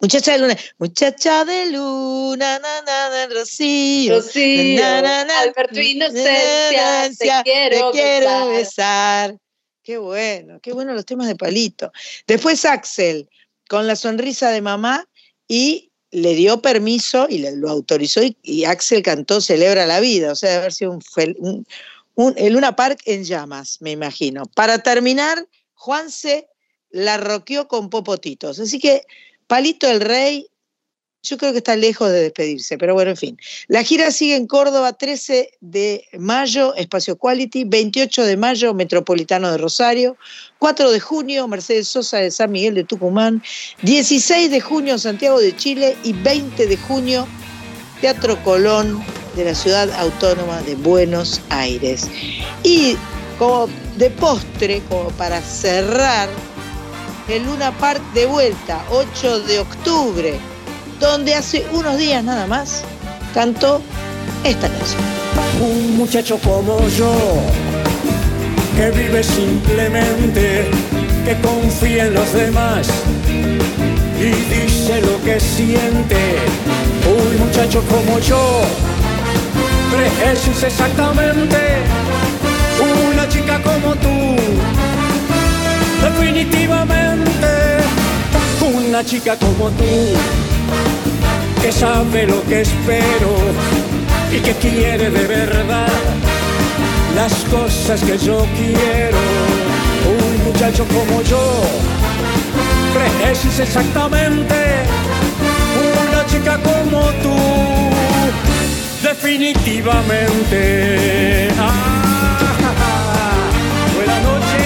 [0.00, 4.16] Muchacha de Luna, muchacha de Luna, na, na, Rocío.
[4.16, 9.36] Rocío, Alberto Inocencia, te quiero, te quiero besar.
[9.82, 11.90] Qué bueno, qué bueno los temas de Palito.
[12.26, 13.28] Después Axel,
[13.68, 15.08] con la sonrisa de mamá,
[15.48, 20.36] y le dio permiso y le, lo autorizó y, Axel cantó Celebra la vida, o
[20.36, 21.66] sea, de haber sido un,
[22.16, 24.44] el Luna Park en llamas, me imagino.
[24.54, 26.48] Para terminar, Juanse
[26.90, 28.60] la roqueó con popotitos.
[28.60, 29.02] Así que
[29.46, 30.46] Palito el Rey,
[31.22, 33.38] yo creo que está lejos de despedirse, pero bueno, en fin.
[33.66, 39.58] La gira sigue en Córdoba, 13 de mayo, Espacio Quality, 28 de mayo, Metropolitano de
[39.58, 40.16] Rosario,
[40.58, 43.42] 4 de junio, Mercedes Sosa de San Miguel de Tucumán,
[43.82, 47.26] 16 de junio, Santiago de Chile y 20 de junio,
[48.00, 49.02] Teatro Colón
[49.36, 52.08] de la ciudad autónoma de Buenos Aires.
[52.62, 52.96] Y
[53.38, 56.28] como de postre, como para cerrar,
[57.28, 60.34] el Luna Park de vuelta, 8 de octubre,
[61.00, 62.82] donde hace unos días nada más
[63.32, 63.80] cantó
[64.44, 65.02] esta canción.
[65.60, 67.14] Un muchacho como yo,
[68.76, 70.70] que vive simplemente,
[71.24, 72.88] que confía en los demás
[74.18, 76.16] y dice lo que siente.
[77.06, 78.62] Un muchacho como yo,
[79.96, 81.56] Jesús exactamente
[83.08, 84.36] una chica como tú.
[86.02, 87.74] Definitivamente
[88.60, 89.84] una chica como tú
[91.62, 93.30] que sabe lo que espero
[94.32, 95.88] y que quiere de verdad
[97.14, 99.18] las cosas que yo quiero.
[100.06, 101.62] Un muchacho como yo,
[103.24, 104.54] Jesús exactamente
[106.10, 107.73] una chica como tú
[109.04, 111.48] definitivamente.
[111.58, 111.72] Ah,
[113.94, 114.62] buena noche.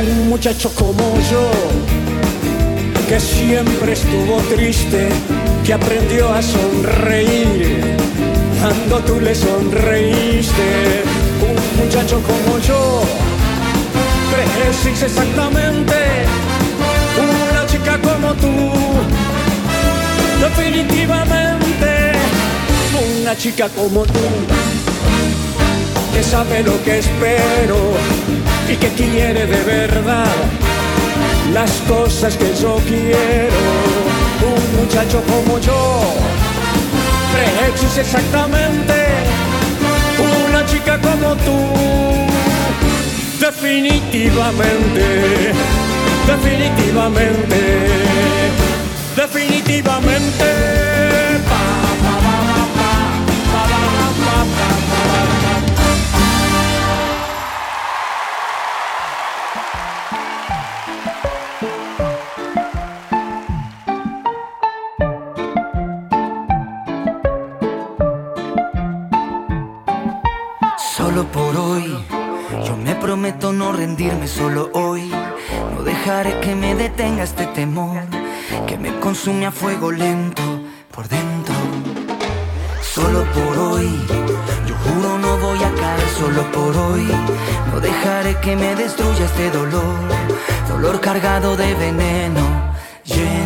[0.00, 1.50] Un muchacho como yo,
[3.08, 5.10] que siempre estuvo triste,
[5.64, 7.96] que aprendió a sonreír
[8.60, 11.02] cuando tú le sonreíste.
[11.42, 13.02] Un muchacho como yo
[14.54, 15.94] crees exactamente.
[17.50, 18.72] Una chica como tú,
[20.40, 22.12] definitivamente.
[23.20, 24.20] Una chica como tú.
[26.12, 27.78] Que sabe lo que espero
[28.68, 30.26] y que quiere de verdad
[31.52, 33.62] las cosas que yo quiero.
[34.44, 36.02] Un muchacho como yo,
[37.84, 38.94] es exactamente.
[40.48, 42.31] Una chica como tú.
[43.42, 45.02] Definitivamente,
[46.28, 47.58] definitivamente,
[49.16, 50.81] definitivamente.
[73.82, 75.10] Rendirme solo hoy.
[75.74, 78.02] No dejaré que me detenga este temor
[78.68, 80.44] que me consume a fuego lento
[80.94, 81.56] por dentro.
[82.80, 83.90] Solo por hoy,
[84.68, 87.08] yo juro no voy a caer solo por hoy.
[87.70, 89.98] No dejaré que me destruya este dolor,
[90.68, 92.44] dolor cargado de veneno,
[93.04, 93.41] lleno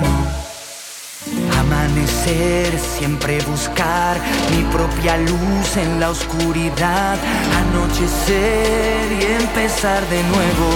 [2.78, 4.16] siempre buscar
[4.50, 7.16] mi propia luz en la oscuridad,
[7.60, 10.68] anochecer y empezar de nuevo.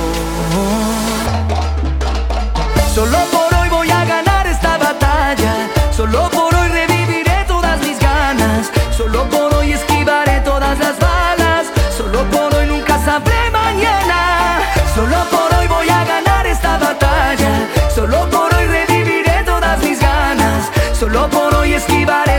[2.94, 8.70] Solo por hoy voy a ganar esta batalla, solo por hoy reviviré todas mis ganas,
[8.96, 9.39] solo por
[21.60, 22.29] Solo por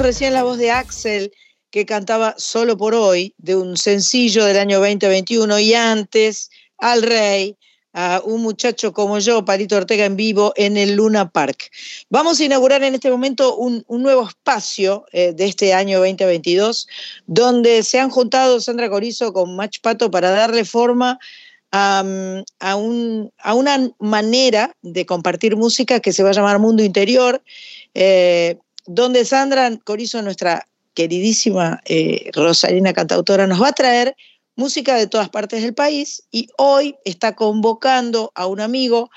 [0.00, 1.32] Recién la voz de Axel
[1.70, 7.56] que cantaba Solo por hoy, de un sencillo del año 2021 y antes al rey,
[7.92, 11.70] a un muchacho como yo, Parito Ortega en vivo, en el Luna Park.
[12.10, 16.86] Vamos a inaugurar en este momento un, nuevo espacio eh, de este año 2022,
[17.26, 21.18] donde se han juntado Sandra Corizo con Mach Pato para darle forma
[21.72, 22.04] a,
[22.76, 27.42] una manera de compartir música que se va a llamar Mundo Interior,
[27.94, 34.16] eh, donde Sandra Corizo, nuestra queridísima eh, Rosalina cantautora, nos va a traer
[34.56, 39.10] música de todas partes del país y hoy está convocando a un amigo,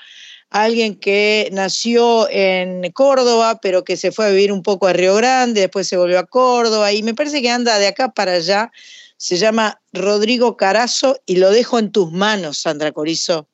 [0.50, 5.14] alguien que nació en Córdoba, pero que se fue a vivir un poco a Río
[5.16, 8.70] Grande, después se volvió a Córdoba y me parece que anda de acá para allá.
[9.16, 13.46] Se llama Rodrigo Carazo y lo dejo en tus manos, Sandra Corizo.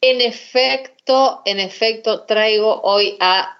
[0.00, 3.59] En efecto, en efecto, traigo hoy a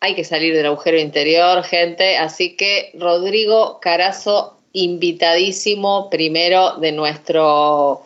[0.00, 2.16] hay que salir del agujero interior, gente.
[2.16, 8.02] Así que Rodrigo Carazo invitadísimo primero de nuestro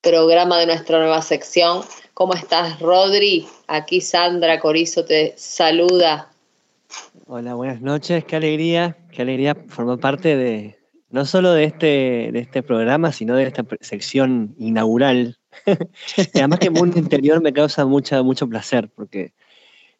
[0.00, 1.82] programa, de nuestra nueva sección.
[2.14, 3.46] ¿Cómo estás, Rodri?
[3.66, 6.30] Aquí Sandra Corizo te saluda.
[7.26, 10.78] Hola, buenas noches, qué alegría, qué alegría formar parte de,
[11.10, 15.38] no solo de este, de este programa, sino de esta sección inaugural.
[16.34, 19.32] y además que Mundo Interior me causa mucho placer, porque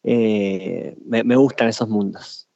[0.03, 2.47] eh, me gustan esos mundos.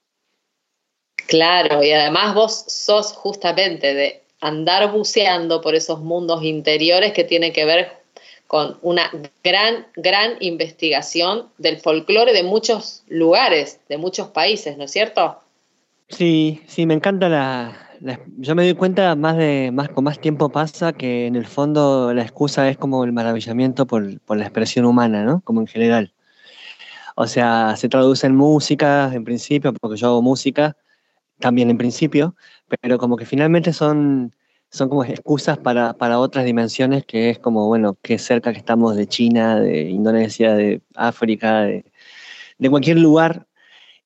[1.28, 7.52] Claro, y además vos sos justamente de andar buceando por esos mundos interiores que tiene
[7.52, 7.92] que ver
[8.48, 9.12] con una
[9.44, 15.38] gran, gran investigación del folclore de muchos lugares, de muchos países, ¿no es cierto?
[16.08, 17.90] Sí, sí, me encanta la,
[18.38, 22.14] yo me doy cuenta más de más con más tiempo pasa que en el fondo
[22.14, 25.42] la excusa es como el maravillamiento por, por la expresión humana, ¿no?
[25.42, 26.14] Como en general.
[27.20, 30.78] O sea, se traduce en música en principio, porque yo hago música
[31.40, 32.36] también en principio,
[32.82, 34.36] pero como que finalmente son
[34.70, 38.96] son como excusas para, para, otras dimensiones que es como, bueno, qué cerca que estamos
[38.96, 41.86] de China, de Indonesia, de África, de,
[42.60, 43.48] de cualquier lugar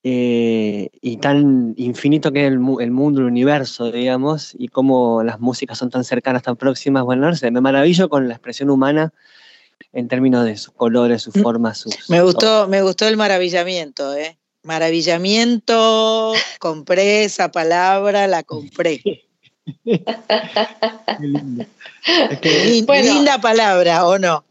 [0.03, 5.39] eh, y tan infinito que es el, el, mundo, el universo, digamos, y cómo las
[5.41, 7.03] músicas son tan cercanas, tan próximas.
[7.03, 9.13] Bueno, no sé, me maravillo con la expresión humana
[9.93, 12.09] en términos de sus colores, sus mm, formas, sus...
[12.09, 14.37] Me gustó, me gustó el maravillamiento, ¿eh?
[14.63, 19.01] Maravillamiento, compré esa palabra, la compré.
[23.03, 24.45] linda palabra, ¿o no?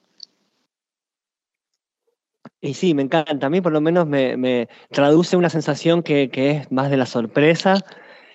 [2.61, 3.47] Y sí, me encanta.
[3.47, 7.85] A mí por lo menos me, traduce una sensación que, es más de la sorpresa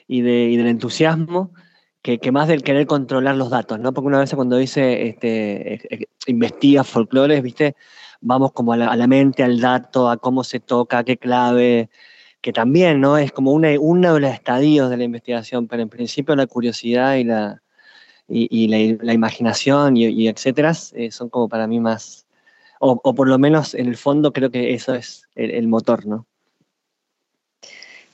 [0.08, 1.54] y, de, del entusiasmo
[2.06, 3.92] que, más del querer controlar los datos, ¿no?
[3.92, 7.76] Porque una vez cuando dice, este, investiga folclores, ¿viste?
[8.22, 11.90] Vamos como a la, mente, al dato, a cómo se toca, qué clave,
[12.42, 13.18] que también ¿no?
[13.18, 17.16] es como una, uno de los estadios de la investigación, pero en principio la curiosidad
[17.16, 17.64] y la,
[18.28, 22.28] y, la, imaginación y, etcétera eh, son como para mí más,
[22.80, 26.28] o, por lo menos en el fondo creo que eso es el, motor, ¿no?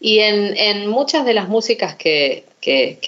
[0.03, 2.43] Y en, muchas de las músicas que,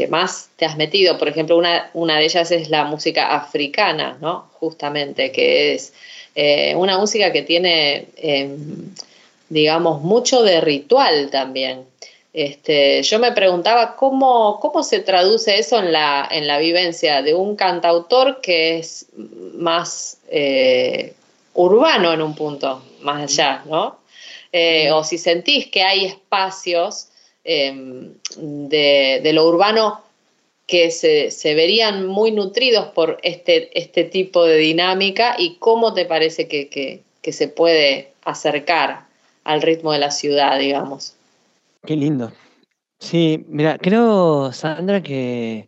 [0.10, 4.48] más te has metido, por ejemplo, una, una, de ellas es la música africana, ¿no?
[4.60, 5.92] Justamente, que es
[6.36, 8.94] eh, una música que tiene em,
[9.54, 11.86] digamos, mucho de ritual también.
[12.34, 17.36] Este, yo me preguntaba cómo, cómo se traduce eso en la, en la vivencia de
[17.36, 19.06] un cantautor que es
[19.54, 21.14] más eh,
[21.54, 23.98] urbano en un punto, más allá, ¿no?
[24.54, 27.10] Eh, o si sentís que hay espacios
[27.44, 30.02] em, de, lo urbano
[30.68, 36.48] que se, verían muy nutridos por este, este tipo de dinámica y cómo te parece
[36.48, 36.70] que,
[37.22, 39.08] que se puede acercar
[39.44, 41.16] al ritmo de la ciudad, digamos.
[41.86, 42.32] Qué lindo.
[43.00, 45.68] Sí, mira, creo, Sandra, que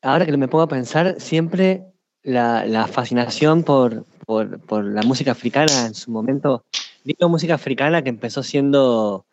[0.00, 1.82] ahora que me pongo a pensar, siempre
[2.22, 6.64] la, fascinación por, por, la música africana en su momento,
[7.14, 9.26] digo música africana que empezó siendo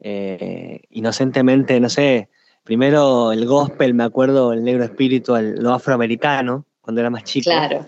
[0.00, 2.28] eh, inocentemente, no sé,
[2.64, 7.50] primero el gospel, me acuerdo, el negro espíritu, lo afroamericano, cuando era más chico.
[7.50, 7.86] Claro,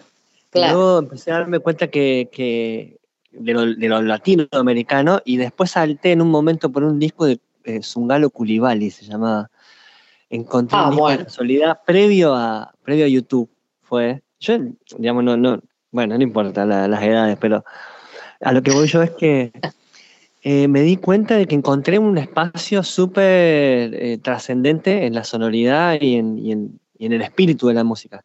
[0.51, 0.75] claro.
[0.75, 3.01] luego empecé a darme cuenta que
[3.33, 8.31] de lo, latinoamericano y después salté en un momento por un disco de eh, Zungalo
[8.31, 9.51] Culibali, se llamaba.
[10.29, 13.51] Encontré ah, un disco de casualidad previo a, previo a YouTube.
[13.83, 14.23] Fue.
[14.39, 14.59] Yo,
[14.97, 15.61] digamos, no, no,
[15.91, 17.65] bueno, no importa las edades, pero
[18.41, 19.53] a lo que voy yo es que
[20.43, 26.01] eh, me di cuenta de que encontré un espacio súper eh, trascendente en la sonoridad
[26.01, 28.25] y en, y en el espíritu de la música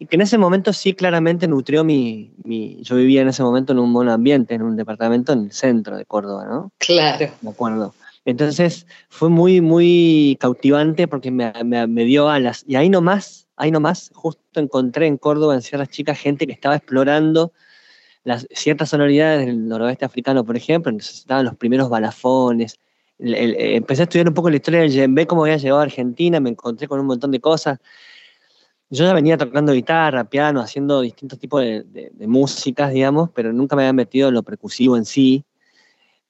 [0.00, 2.32] y que en ese momento sí claramente nutrió mi,
[2.80, 5.94] Yo vivía en ese momento en un buen ambiente, en un departamento en el centro
[5.94, 6.72] de Córdoba, ¿no?
[6.78, 7.28] Claro.
[7.42, 7.94] Me acuerdo.
[8.24, 12.64] Entonces fue muy, muy cautivante porque me, me, dio alas.
[12.66, 16.76] Y ahí nomás, ahí nomás, justo encontré en Córdoba, en Sierra Chica, gente que estaba
[16.76, 17.52] explorando
[18.24, 22.78] las ciertas sonoridades del noroeste africano, por ejemplo, entonces estaban los primeros balafones.
[23.18, 26.50] empecé a estudiar un poco la historia del djembe, cómo había llegado a Argentina, me
[26.50, 27.78] encontré con un montón de cosas
[28.90, 33.82] yo ya venía tocando guitarra, piano, haciendo distintos tipos de, músicas, digamos, pero nunca me
[33.82, 35.44] había metido en lo percusivo en sí.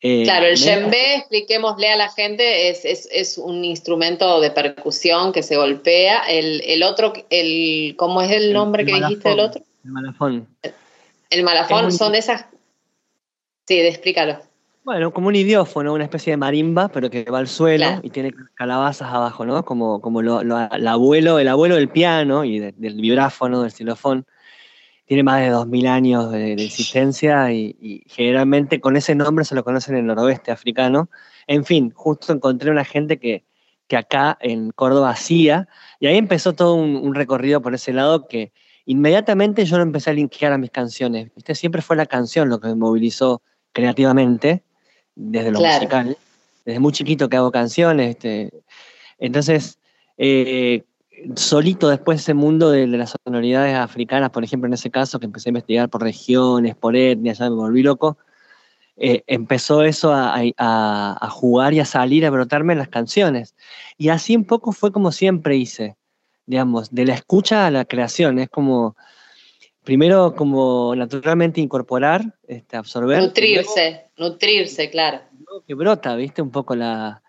[0.03, 5.57] Eh, claro, el djembe, expliquémosle a la gente, es, un instrumento de percusión que se
[5.57, 6.23] golpea.
[6.29, 9.63] El, otro, el, ¿cómo es el nombre que dijiste del otro?
[9.83, 10.47] El malafón.
[11.31, 12.47] El, malafón son esas...
[13.67, 14.41] Sí, explícalo.
[14.83, 18.33] Bueno, como un idiófono, una especie de marimba, pero que va al suelo y tiene
[18.55, 19.65] calabazas abajo, ¿no?
[19.65, 24.27] Como, como lo, el abuelo, el abuelo del piano y del vibráfono, del xilofón.
[25.05, 29.97] Tiene más de 2.000 años de, existencia y, generalmente con ese nombre se lo conocen
[29.97, 31.11] en el noroeste africano.
[31.47, 33.45] En fin, justo encontré una gente que,
[33.87, 35.69] que acá en Córdoba hacía
[35.99, 38.53] y ahí empezó todo un, recorrido por ese lado que
[38.87, 41.31] inmediatamente yo lo empecé a linkear a mis canciones.
[41.35, 41.55] ¿viste?
[41.55, 44.63] Siempre fue la canción lo que me movilizó creativamente
[45.15, 46.17] desde lo musical.
[46.65, 48.11] Desde muy chiquito que hago canciones.
[48.11, 48.51] Este,
[49.19, 49.79] entonces,
[50.19, 50.85] eh,
[51.37, 55.49] solito después ese mundo de, las sonoridades africanas, por ejemplo, en ese caso, que empecé
[55.49, 58.19] a investigar por regiones, por etnias, ya me volví loco.
[58.97, 63.55] eh, empezó eso a, jugar y a salir, a brotarme en las canciones.
[63.97, 65.97] Y así un poco fue como siempre hice,
[66.51, 68.41] digamos, de la escucha a la creación.
[68.41, 68.97] Es como,
[69.85, 73.23] primero como naturalmente incorporar, este, absorber.
[73.23, 75.21] Nutrirse, nutrirse, claro.
[75.67, 77.23] Que brota, viste, un poco la,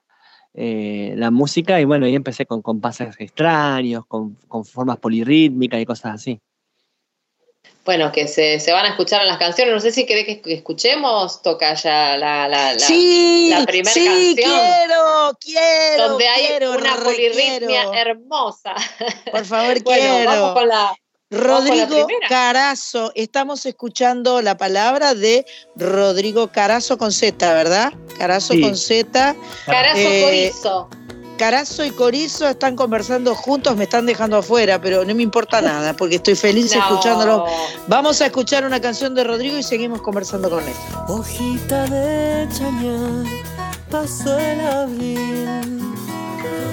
[0.55, 5.86] eh, la música y bueno, ahí empecé con compases extraños, con, con formas polirrítmicas y
[5.86, 6.41] cosas así
[7.84, 9.73] bueno, que se, se, van a escuchar en las canciones.
[9.73, 14.36] No sé si querés que escuchemos, toca ya la, la, la, sí, la primera sí,
[14.36, 14.36] canción.
[14.36, 16.09] quiero, quiero.
[16.09, 18.75] Donde hay quiero, una polirritmia hermosa.
[19.32, 20.29] Por favor, bueno, quiero.
[20.32, 20.93] Vamos con la,
[21.32, 25.45] Rodrigo Carazo, estamos escuchando la palabra de
[25.77, 27.93] Rodrigo Carazo con Z, ¿verdad?
[28.19, 28.61] Carazo Sí.
[28.61, 29.36] con Z.
[29.65, 30.89] Carazo Eh, Corizo.
[31.41, 35.93] Carazo y Corizo están conversando juntos, me están dejando afuera, pero no me importa nada,
[35.93, 36.81] porque estoy feliz No.
[36.83, 37.45] escuchándolo.
[37.87, 40.73] Vamos a escuchar una canción de Rodrigo y seguimos conversando con él.
[41.07, 43.25] Hojita de chañar,
[43.89, 45.49] pasó el abril.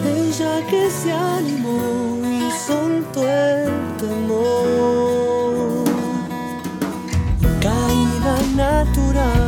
[0.04, 5.84] Ella que se animó y soltó el temor.
[7.62, 9.47] Caída natural,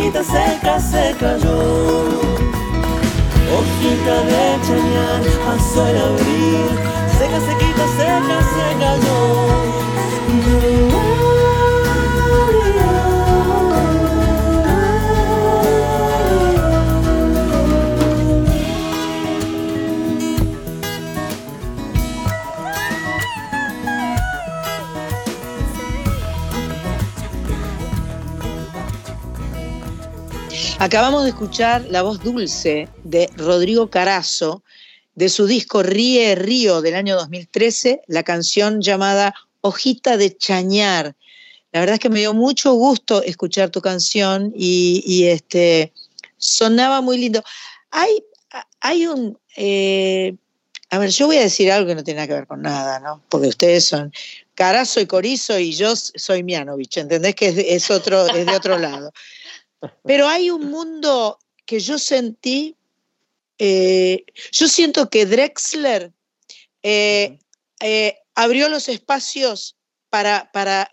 [0.00, 1.58] sequita, seca, se cayó.
[3.52, 5.96] Hojita de chañar, pasó el
[30.80, 34.62] Acabamos de escuchar la voz dulce de Rodrigo Carazo
[35.14, 41.14] de su disco Ríe Río del año 2013, la canción llamada Hojita de Chañar.
[41.72, 45.92] La verdad es que me dio mucho gusto escuchar tu canción y, este,
[46.38, 47.44] sonaba muy lindo.
[47.90, 48.24] Hay,
[48.80, 49.38] hay un...
[49.56, 50.34] eh,
[50.88, 53.00] a ver, yo voy a decir algo que no tiene nada que ver con nada,
[53.00, 53.22] ¿no?
[53.28, 54.14] Porque ustedes son
[54.54, 57.34] Carazo y Corizo y yo soy Mianovich, ¿entendés?
[57.34, 59.12] Que es otro, es de otro lado.
[60.04, 62.76] Pero hay un mundo que yo sentí,
[63.58, 66.12] eh, yo siento que Drexler
[66.82, 67.38] eh,
[67.80, 69.76] eh, abrió los espacios
[70.10, 70.90] para, para,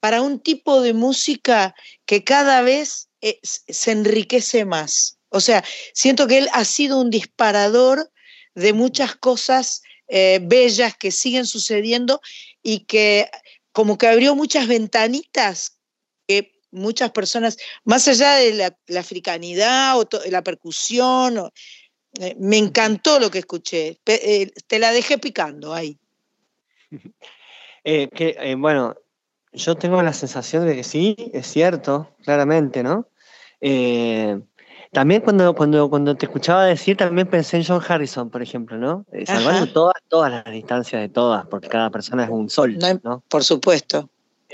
[0.00, 1.74] para, un tipo de música
[2.06, 3.08] que cada vez
[3.42, 5.18] se enriquece más.
[5.30, 8.10] O sea, siento que él ha sido un disparador
[8.54, 12.20] de muchas cosas eh, bellas que siguen sucediendo
[12.62, 13.30] y que
[13.72, 15.77] como que abrió muchas ventanitas
[16.70, 21.52] muchas personas, más allá de la, la africanidad o la percusión, o,
[22.20, 23.98] eh, me encantó lo que escuché.
[24.02, 25.98] Pe eh, te la dejé picando ahí.
[27.84, 28.96] Eh, que, bueno,
[29.52, 33.08] yo tengo la sensación de que sí, es cierto, claramente, ¿no?
[34.92, 39.06] También cuando, cuando, cuando te escuchaba decir, también pensé en John Harrison, por ejemplo, ¿no?
[39.24, 43.22] Salvando todas, todas las distancias de todas, porque cada persona es un sol, ¿no?
[43.26, 44.10] Por supuesto.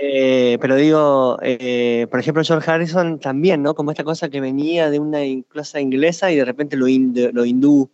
[0.06, 3.74] Eh, pero digo, eh, por ejemplo, George Harrison también, ¿no?
[3.74, 7.90] Como esta cosa que venía de una clase inglesa y de repente lo, lo hindú.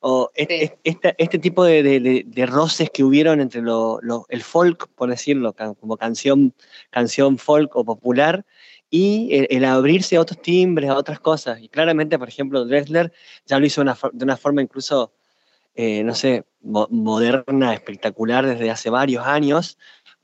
[0.00, 5.96] O este, este, tipo de, roces que hubieron entre lo, el folk, por decirlo, como
[5.96, 6.54] canción,
[6.90, 8.44] canción folk o popular,
[8.90, 11.60] y el, abrirse a otros timbres, a otras cosas.
[11.62, 13.12] Y claramente, por ejemplo, Dressler
[13.46, 15.12] ya lo hizo de una forma incluso,
[15.74, 19.78] eh, no sé, moderna, espectacular desde hace varios años,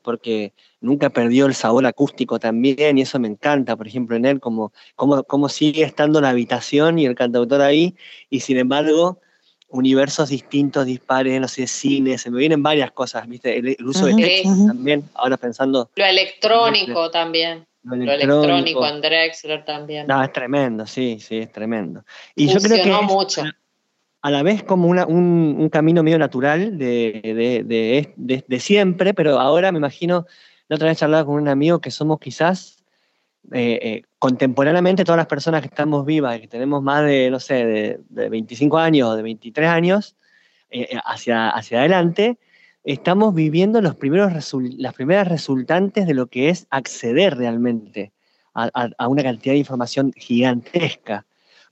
[0.04, 4.38] porque nunca perdió el sabor acústico también, y eso me encanta, por ejemplo, en él,
[4.38, 7.96] como, como, sigue estando la habitación y el cantautor ahí,
[8.30, 9.18] y sin embargo,
[9.68, 13.56] universos distintos, dispares, no sé, cine, se me vienen varias cosas, ¿viste?
[13.56, 15.90] El, uso de también, ahora pensando.
[15.96, 17.66] Lo electrónico también.
[17.82, 20.06] Lo electrónico, en Drexler también.
[20.06, 22.04] No, es tremendo, sí, sí, es tremendo.
[22.34, 22.90] Y yo creo que.
[23.02, 23.42] mucho
[24.24, 30.24] a la vez como un, camino medio natural de, de, siempre, pero ahora me imagino,
[30.66, 32.82] la otra vez charlaba con un amigo que somos quizás
[33.52, 38.00] eh, eh, contemporáneamente todas las personas que estamos vivas, que tenemos más de, no sé,
[38.08, 40.16] de, 25 años o de 23 años
[40.70, 42.38] eh, hacia, hacia adelante,
[42.82, 44.32] estamos viviendo los primeros
[44.78, 48.14] las primeras resultantes de lo que es acceder realmente
[48.54, 51.26] a, a una cantidad de información gigantesca.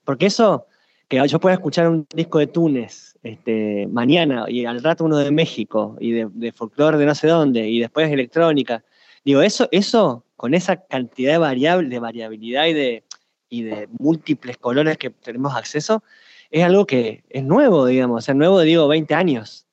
[0.04, 0.66] Porque eso
[1.12, 5.30] que yo pueda escuchar un disco de Túnez este, mañana y al rato uno de
[5.30, 8.82] México y de, de folclore de no sé dónde y después electrónica.
[9.22, 13.04] Digo, eso, eso con esa cantidad de, variable, de variabilidad y de,
[13.50, 16.02] y de múltiples colores que tenemos acceso,
[16.50, 19.66] es algo que es nuevo, digamos, o sea, nuevo digo 20 años.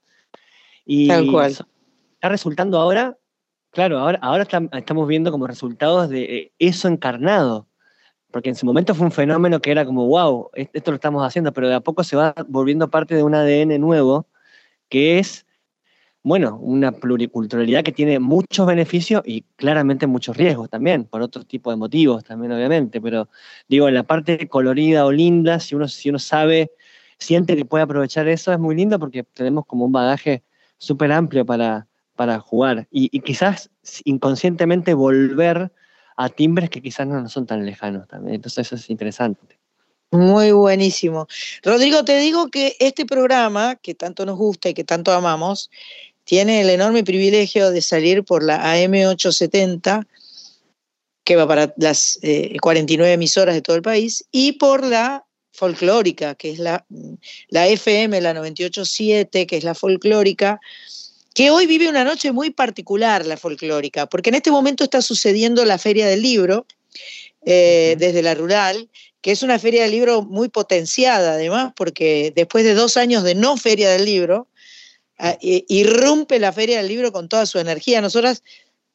[0.86, 1.52] Y Tal cual.
[1.52, 3.18] está resultando ahora,
[3.72, 7.69] claro, ahora, ahora estamos viendo como resultados de eh, eso encarnado
[8.32, 11.52] porque en su momento fue un fenómeno que era como, wow, esto lo estamos haciendo,
[11.54, 14.28] pero de a poco se va volviendo parte de un ADN nuevo,
[14.88, 15.46] que es,
[16.24, 21.72] bueno, una pluriculturalidad que tiene muchos beneficios y claramente muchos riesgos también, por otro tipo
[21.72, 23.30] de motivos también, obviamente, pero
[23.68, 26.72] digo, en la parte colorida o linda, si uno, si uno sabe,
[27.18, 30.44] siente que puede aprovechar eso, es muy lindo porque tenemos como un bagaje
[30.78, 32.88] súper amplio para, para jugar.
[32.92, 33.72] Y, y quizás
[34.06, 35.72] inconscientemente volver
[36.22, 38.36] a timbres que quizás no son tan lejanos también.
[38.36, 39.58] Entonces eso es interesante.
[40.12, 41.28] Muy buenísimo.
[41.64, 45.72] Rodrigo, te digo que este programa, que tanto nos gusta y que tanto amamos,
[46.26, 50.06] tiene el enorme privilegio de salir por la AM870,
[51.24, 52.20] que va para las
[52.60, 56.86] 49 eh, emisoras de todo el país, y por la folclórica, que es la,
[57.48, 60.60] la FM, la 987, que es la folclórica,
[61.40, 65.64] que hoy vive una noche muy particular, la folclórica, porque en este momento está sucediendo
[65.64, 66.66] la Feria del Libro
[67.46, 68.90] eh, desde la rural,
[69.22, 73.36] que es una feria del libro muy potenciada además, porque después de dos años de
[73.36, 74.48] no Feria del Libro,
[75.18, 78.02] ah, irrumpe la Feria del Libro con toda su energía.
[78.02, 78.44] Nosotras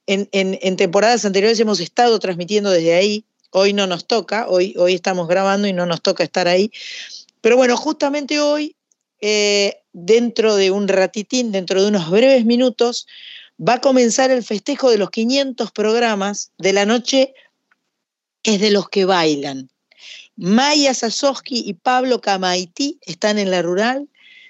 [0.07, 4.93] en, en, temporadas anteriores hemos estado transmitiendo desde ahí, hoy no nos toca, hoy, hoy
[4.93, 6.71] estamos grabando y no nos toca estar ahí.
[7.41, 8.77] Pero bueno, justamente hoy
[9.23, 13.07] eh, dentro de un ratitín, dentro de unos breves minutos,
[13.59, 17.33] va a comenzar el festejo de los 500 programas de la noche
[18.43, 19.71] es de los que bailan.
[20.37, 24.09] Maya Sasowski y Pablo Camaití están en la rural.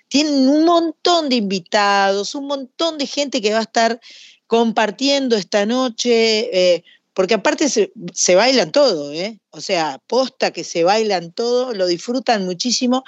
[0.08, 4.00] Tienen un montón de invitados, un montón de gente que va a estar
[4.46, 6.84] compartiendo esta noche, eh,
[7.14, 9.38] porque aparte se, bailan todo, ¿eh?
[9.50, 13.04] o sea, posta que se bailan todo, lo disfrutan muchísimo.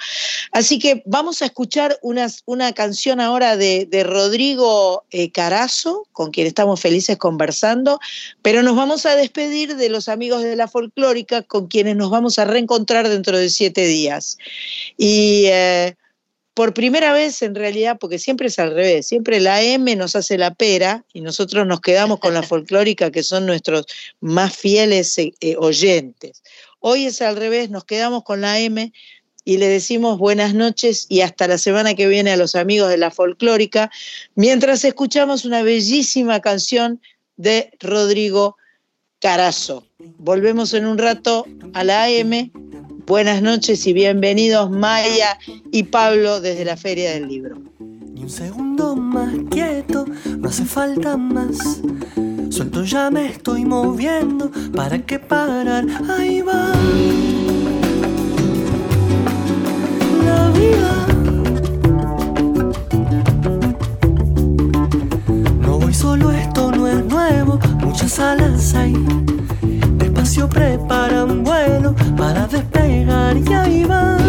[0.53, 6.79] Así que vamos a escuchar una canción ahora de, Rodrigo eh, Carazo, con quien estamos
[6.79, 7.99] felices conversando,
[8.41, 12.39] pero nos vamos a despedir de los amigos de la folclórica, con quienes nos vamos
[12.39, 14.37] a reencontrar dentro de siete días.
[14.97, 15.97] Y eh,
[16.57, 20.39] por primera vez en realidad, porque siempre es al revés, siempre la M nos hace
[20.39, 23.85] la pera y nosotros nos quedamos con la folclórica que son nuestros
[24.21, 26.41] más fieles eh, eh, oyentes.
[26.79, 28.91] Hoy es al revés, nos quedamos con la M
[29.45, 32.97] y le decimos buenas noches y hasta la semana que viene a los amigos de
[32.97, 33.91] la folclórica,
[34.33, 36.99] mientras escuchamos una bellísima canción
[37.35, 38.57] de Rodrigo
[39.21, 39.85] Carazo.
[39.99, 41.45] Volvemos en un rato
[41.75, 42.51] a la AM
[43.07, 45.39] Buenas noches y bienvenidos Maya
[45.71, 47.55] y Pablo desde la Feria del Libro.
[47.79, 50.03] Ni un segundo más quieto,
[50.37, 51.79] no hace falta más.
[52.49, 55.85] Suelto ya me estoy moviendo, ¿para qué parar?
[56.09, 56.73] Ahí va.
[60.25, 61.07] La vida.
[65.61, 68.93] No voy solo, esto no es nuevo, muchas alas hay
[70.45, 74.26] preparan vuelo para despegar y ahí van.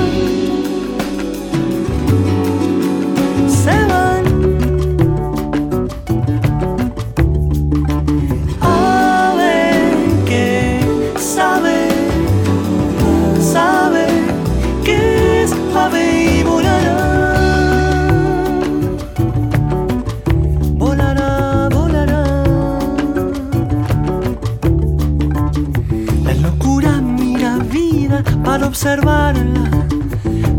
[28.68, 29.86] para observarla,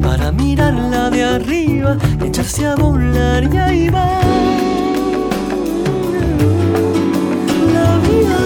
[0.01, 1.95] para mirarla de arriba
[2.25, 4.19] echarse a volar y ahí va.
[7.75, 8.39] La vida.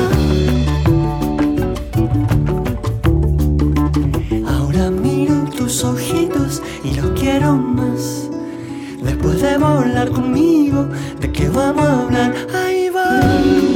[4.47, 8.29] Ahora miro tus ojitos y los quiero más.
[9.01, 10.89] Después de volar conmigo,
[11.21, 12.35] ¿de qué vamos a hablar?
[12.53, 13.72] Ahí va.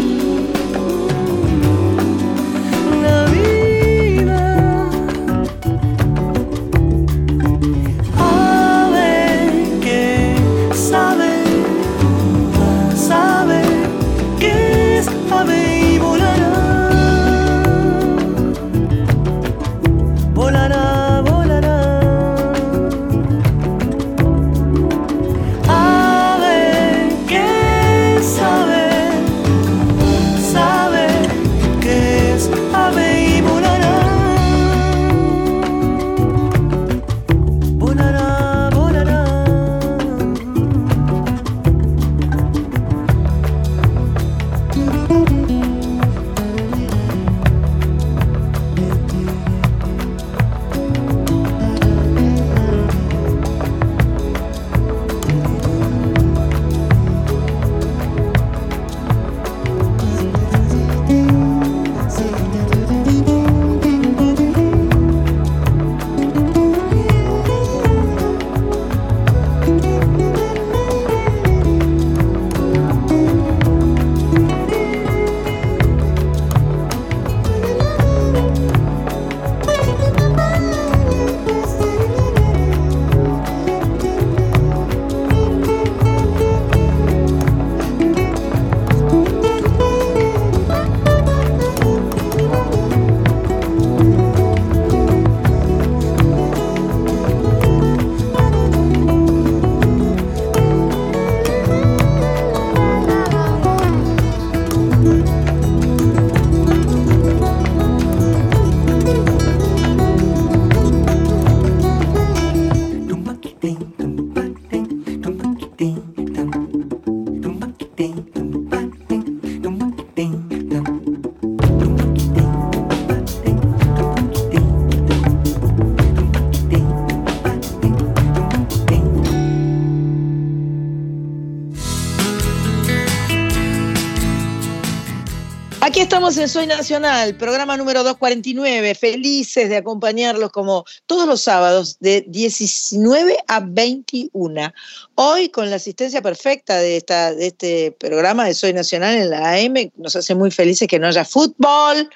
[136.38, 142.26] Estamos en Soy Nacional, programa número 249, felices de acompañarlos como todos los sábados de
[142.28, 144.72] 19 a 21.
[145.16, 149.54] Hoy con la asistencia perfecta de, esta, de este programa de Soy Nacional en la
[149.54, 152.08] AM, nos hace muy felices que no haya fútbol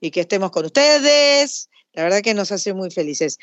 [0.00, 1.70] y que estemos con ustedes.
[1.94, 3.38] La verdad que nos hace muy felices.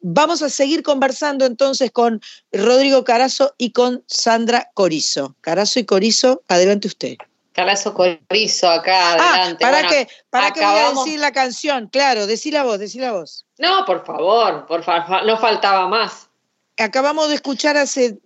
[0.00, 2.20] Vamos a seguir conversando entonces con
[2.52, 5.34] Rodrigo Carazo y con Sandra Corizo.
[5.40, 7.16] Carazo y Corizo, adelante usted.
[7.58, 9.64] Carazo Corizo acá ah, adelante.
[9.64, 10.06] ¿Para qué?
[10.30, 11.88] ¿Para qué voy a decir la canción?
[11.88, 13.46] Claro, decí la voz, decí la voz.
[13.58, 16.28] No, por favor, por favor, no faltaba más.
[16.76, 18.16] Acabamos de escuchar hace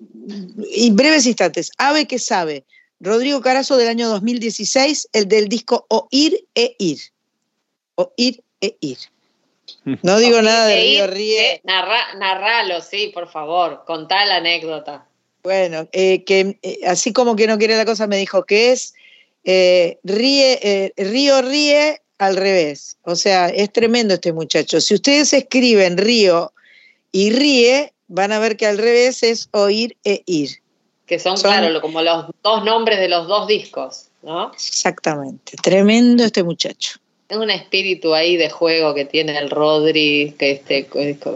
[0.91, 2.66] breves instantes, Ave que sabe,
[3.01, 6.99] Rodrigo Carazo del año 2016, el del disco Oír e Ir.
[7.95, 8.99] Oír e Ir.
[10.03, 11.62] No digo nada de e Río Ríe.
[11.64, 15.07] narralo, sí, por favor, contá la anécdota.
[15.43, 18.93] Bueno, eh, que eh, así como que no quiere la cosa, me dijo que es
[19.45, 22.97] eh, ríe, eh, Río ríe al revés.
[23.03, 24.80] O sea, es tremendo este muchacho.
[24.80, 26.53] Si ustedes escriben Río
[27.11, 30.51] y ríe, van a ver que al revés es oír e ir.
[31.07, 34.53] Que son, claro, como los dos nombres de los dos discos, ¿no?
[34.53, 35.57] Exactamente.
[35.62, 36.99] Tremendo este muchacho.
[37.28, 40.86] Es un espíritu ahí de juego que tiene el Rodri que este,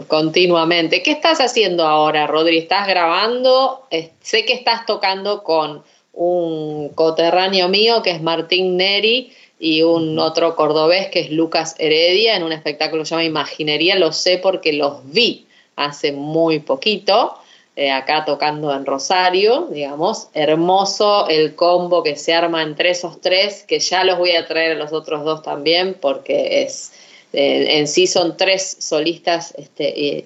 [0.07, 1.01] continuamente.
[1.01, 2.59] ¿Qué estás haciendo ahora, Rodri?
[2.59, 3.87] ¿Estás grabando?
[4.21, 5.83] sé que estás tocando con
[6.17, 12.35] un coterráneo mío que es Martín Neri y un otro cordobés que es Lucas Heredia
[12.35, 13.95] en un espectáculo que se llama Imaginería.
[13.95, 15.45] Lo sé porque los vi
[15.75, 17.35] hace muy poquito,
[17.75, 20.29] eh, acá tocando en Rosario, digamos.
[20.33, 24.71] Hermoso el combo que se arma entre esos tres, que ya los voy a traer
[24.71, 26.93] a los otros dos también porque es...
[27.33, 30.25] Eh, en sí son tres solistas este, eh,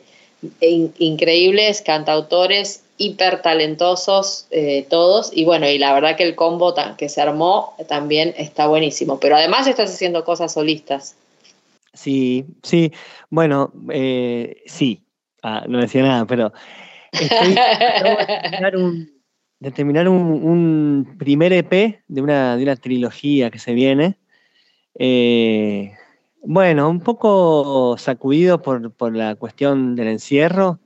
[1.00, 5.32] increíbles, cantautores hiper talentosos eh, todos.
[5.34, 9.36] Y bueno, y la verdad que el combo que se armó también está buenísimo, pero
[9.36, 11.16] además estás haciendo cosas solistas.
[11.94, 12.94] Sí, sí,
[13.30, 15.04] bueno, eh, sí,
[15.44, 16.54] ah, no decía nada, pero
[17.12, 17.56] estoy
[19.60, 24.18] de terminar un, primer EP de una, de una trilogía que se viene.
[24.98, 25.94] Eh,
[26.44, 30.80] bueno, un poco sacudido por, por la cuestión del encierro,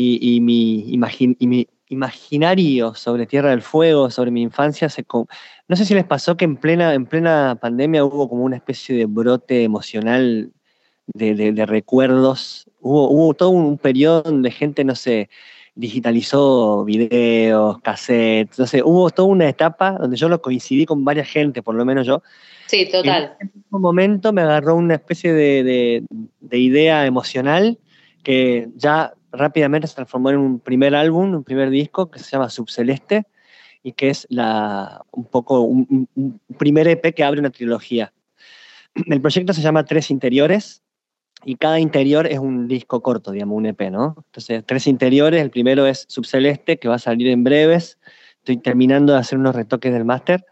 [0.00, 6.04] y, mi, imaginario sobre Tierra del Fuego, sobre mi infancia, se, no sé si les
[6.04, 10.52] pasó que en plena, en plena pandemia hubo como una especie de brote emocional
[11.06, 12.66] de, recuerdos.
[12.80, 15.30] Hubo, hubo todo un, periodo donde gente, no sé,
[15.74, 21.28] digitalizó videos, cassettes, no sé, hubo toda una etapa donde yo lo coincidí con varias
[21.28, 22.22] gente, por lo menos yo.
[22.66, 23.36] Sí, total.
[23.40, 26.04] En un momento me agarró una especie de,
[26.40, 27.78] de idea emocional
[28.22, 32.50] que ya rápidamente se transformó en un primer álbum, un primer disco que se llama
[32.50, 33.26] Subceleste
[33.82, 36.08] y que es la, un poco un,
[36.58, 38.12] primer EP que abre una trilogía.
[39.06, 40.82] El proyecto se llama Tres Interiores
[41.44, 44.16] y cada interior es un disco corto, digamos, un EP, ¿no?
[44.26, 47.98] Entonces, Tres Interiores, el primero es Subceleste, que va a salir en breves.
[48.38, 50.44] Estoy terminando de hacer unos retoques del máster.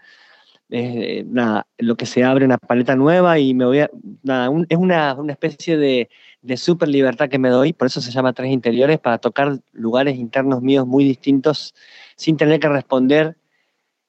[0.68, 3.90] Eh, nada, lo que se abre una paleta nueva y me voy a.
[4.22, 6.08] Nada, es una, una especie de,
[6.42, 10.16] de super libertad que me doy, por eso se llama Tres Interiores, para tocar lugares
[10.16, 11.74] internos míos muy distintos
[12.16, 13.36] sin tener que responder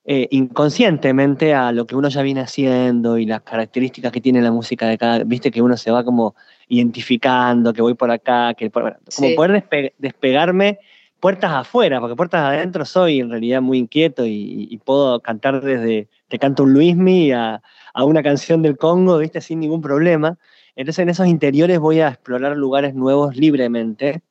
[0.10, 4.53] eh, inconscientemente a lo que uno ya viene haciendo y las características que tiene la
[4.53, 6.34] música de cada, viste que uno se va como
[6.70, 10.80] identificando, que voy por acá, que como poder despegarme
[11.20, 16.39] puertas afuera, porque puertas adentro soy en realidad muy inquieto y, puedo cantar desde, te
[16.39, 17.61] canto un Luismi a,
[17.93, 20.38] a una canción del Congo, viste, sin ningún problema.
[20.76, 24.22] Entonces en esos interiores voy a explorar lugares nuevos libremente.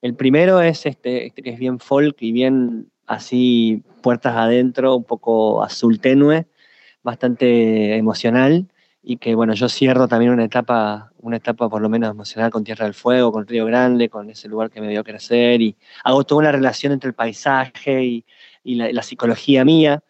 [0.00, 5.04] El primero es este, este que es bien folk y bien así puertas adentro, un
[5.04, 6.46] poco azul tenue,
[7.02, 8.71] bastante emocional
[9.02, 12.62] y que bueno, yo cierro también una etapa, una etapa por lo menos emocional con
[12.62, 16.24] Tierra del Fuego, con Río Grande, con ese lugar que me dio crecer y hago
[16.24, 18.24] toda una relación entre el paisaje y,
[18.64, 20.04] la, psicología mía,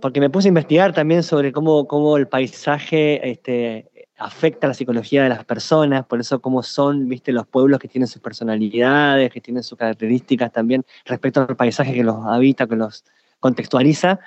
[0.00, 5.22] porque me puse a investigar también sobre cómo, cómo el paisaje este, afecta la psicología
[5.24, 9.40] de las personas, por eso cómo son, viste, los pueblos que tienen sus personalidades, que
[9.42, 13.04] tienen sus características también respecto al paisaje que los habita, que los
[13.40, 14.18] contextualiza.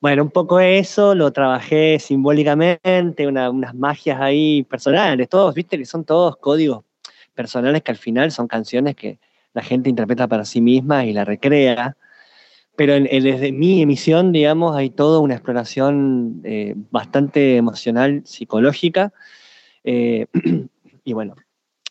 [0.00, 6.04] Bueno, un poco eso, lo trabajé simbólicamente, unas magias ahí personales, todos, viste, que son
[6.04, 6.84] todos códigos
[7.34, 9.18] personales que al final son canciones que
[9.54, 11.96] la gente interpreta para sí misma y la recrea.
[12.76, 19.14] Pero desde mi emisión, digamos, hay toda una exploración eh, bastante emocional, psicológica,
[19.82, 20.26] eh,
[21.04, 21.36] y bueno,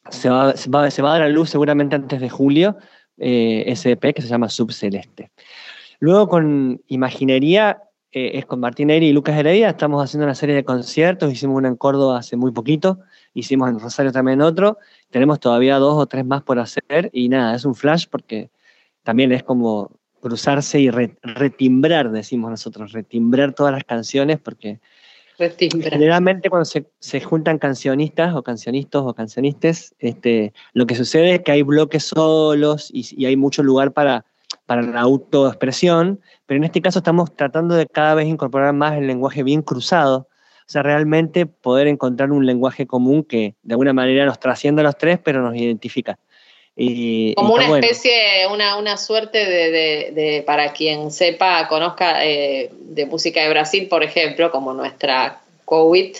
[0.10, 2.78] se va, se, va, a dar a luz seguramente antes de julio
[3.18, 5.32] eh, ese EP que se llama Subceleste.
[5.99, 7.82] Luego con Imaginería,
[8.16, 11.57] eh, es con Martín Eri y Lucas Heredia, estamos haciendo una serie de conciertos, hicimos
[11.57, 12.99] uno en Córdoba hace muy poquito,
[13.34, 14.78] hicimos en Rosario también otro,
[15.09, 17.09] tenemos todavía dos o tres más por hacer.
[17.11, 18.49] Y nada, es un flash porque
[19.03, 19.91] también es como
[20.22, 24.80] cruzarse y retimbrar, decimos nosotros, retimbrar todas las canciones porque
[25.38, 31.51] Generalmente cuando se, juntan cancionistas o cancionistas o cancionistas, este, lo que sucede es que
[31.51, 34.24] hay bloques solos y, hay mucho lugar para,
[34.66, 39.07] para la autoexpresión, pero en este caso estamos tratando de cada vez incorporar más el
[39.07, 40.28] lenguaje bien cruzado,
[40.68, 44.86] o sea, realmente poder encontrar un lenguaje común que de alguna manera nos trascienda a
[44.86, 46.18] los tres, pero nos identifica.
[47.36, 53.49] Como una especie, una, una suerte de, para quien sepa, conozca eh, de música de
[53.49, 56.16] Brasil, por ejemplo, como nuestra COVID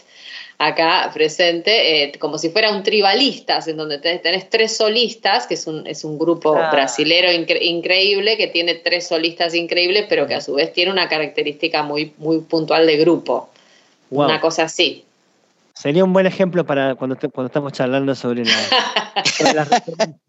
[0.58, 5.68] acá presente, eh, como si fuera un tribalistas, en donde tenés, tres solistas, que es
[5.68, 10.54] un, es un grupo brasilero increíble, que tiene tres solistas increíbles, pero que a su
[10.56, 13.50] vez tiene una característica muy, muy puntual de grupo.
[14.10, 15.04] Una cosa así.
[15.74, 19.68] Sería un buen ejemplo para cuando, cuando estamos charlando sobre la,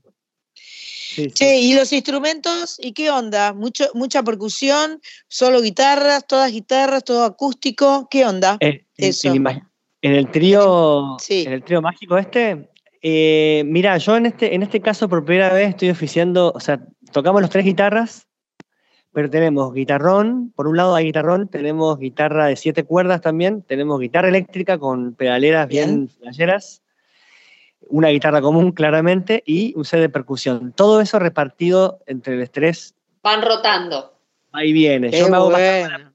[1.32, 2.76] Che, ¿y los instrumentos?
[2.78, 3.54] ¿Y qué onda?
[3.54, 5.00] Mucho, ¿Mucha percusión?
[5.28, 6.26] ¿Solo guitarras?
[6.26, 7.04] ¿Todas guitarras?
[7.04, 8.06] ¿Todo acústico?
[8.10, 8.58] ¿Qué onda?
[8.60, 8.84] Eh,
[10.06, 12.68] en, el trío, en el trío mágico este,
[13.02, 16.80] eh, mira, yo en este, en este caso por primera vez estoy oficiando, o sea,
[17.12, 18.28] tocamos los tres guitarras,
[19.12, 23.98] pero tenemos guitarrón, por un lado hay guitarrón, tenemos guitarra de siete cuerdas también, tenemos
[23.98, 26.50] guitarra eléctrica con pedaleras bien, bien
[27.88, 30.72] una guitarra común claramente y un set de percusión.
[30.72, 32.94] Todo eso repartido entre el estrés.
[33.22, 34.14] Van rotando.
[34.52, 35.10] Ahí viene.
[35.10, 36.05] Yo me hago un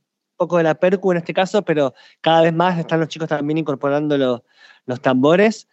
[0.42, 3.60] poco de la percu en este caso, pero cada vez más están los chicos también
[3.60, 5.68] incorporando los, tambores.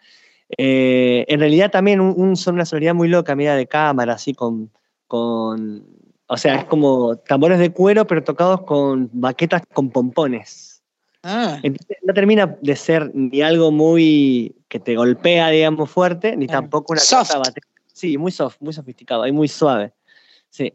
[0.59, 4.71] Eh, en realidad también un, son una sonoridad muy loca, mira, de cámara, así con,
[5.07, 5.87] con,
[6.27, 10.83] o sea, es como tambores de cuero, pero tocados con baquetas con pompones.
[11.23, 11.61] Ah.
[12.03, 17.01] no termina de ser ni algo muy que te golpea, digamos, fuerte, ni tampoco una
[17.01, 17.43] cosa
[17.93, 19.93] Sí, muy soft, muy sofisticado y muy suave.
[20.51, 20.73] Sí.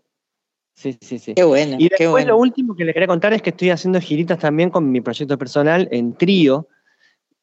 [0.73, 1.33] Sí, sí, sí.
[1.35, 1.77] Qué bueno.
[1.79, 4.91] Y después lo último que le quería contar es que estoy haciendo giritas también con
[4.91, 6.67] mi proyecto personal en trío.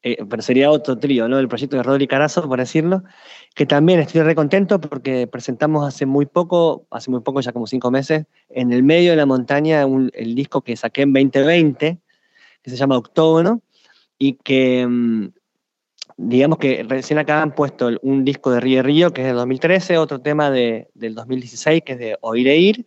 [0.03, 1.37] eh, pero sería otro trío, ¿no?
[1.37, 3.03] El proyecto de Rodri Carazo, por decirlo,
[3.53, 7.67] que también estoy re contento porque presentamos hace muy poco, hace muy poco, ya como
[7.67, 11.99] cinco meses, en el medio de la montaña el disco que saqué en 2020,
[12.63, 13.61] que se llama Octógono,
[14.17, 15.29] y que mm,
[16.17, 19.97] digamos que recién acá han puesto un disco de Río Río, que es del 2013,
[19.97, 22.85] otro tema de, del 2016, que es de Oír e Ir,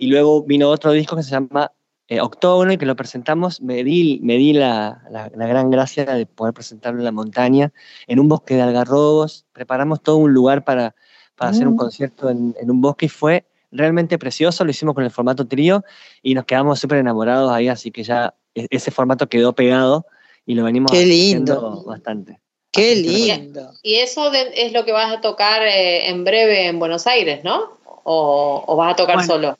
[0.00, 1.70] y luego vino otro disco que se llama
[2.08, 6.26] eh, Octógono y que lo presentamos, me di, me di la, la, gran gracia de
[6.26, 7.72] poder presentarlo en la montaña,
[8.08, 10.96] en un bosque de algarrobos, preparamos todo un lugar para,
[11.36, 11.76] para hacer un mm.
[11.76, 15.84] concierto en, en, un bosque y fue realmente precioso, lo hicimos con el formato trío
[16.22, 20.06] y nos quedamos súper enamorados ahí, así que ya e, ese formato quedó pegado
[20.46, 22.40] y lo venimos haciendo bastante.
[22.72, 23.72] Qué lindo.
[23.82, 27.78] Y eso es lo que vas a tocar eh, en breve en Buenos Aires, ¿no?
[28.04, 29.58] ¿O, vas a tocar solo?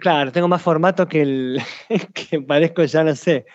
[0.00, 1.60] Claro, tengo más formato que el
[2.14, 3.46] que parezco, ya no sé.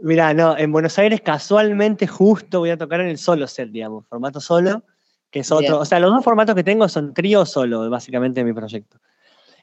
[0.00, 4.06] Mira, no, en Buenos Aires casualmente justo voy a tocar en el solo set, digamos,
[4.06, 4.84] formato solo,
[5.30, 5.80] que es otro.
[5.80, 8.98] O sea, los dos formatos que tengo son trío solo, básicamente, en mi proyecto.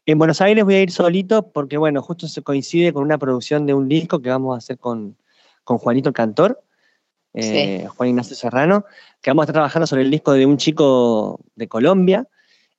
[0.06, 3.66] En Buenos Aires voy a ir solito porque, bueno, justo se coincide con una producción
[3.66, 5.16] de un disco que vamos a hacer con,
[5.64, 6.62] con Juanito el Cantor,
[7.34, 8.86] eh, Juan Ignacio Serrano,
[9.22, 12.28] que vamos a estar trabajando sobre el disco de un chico de Colombia,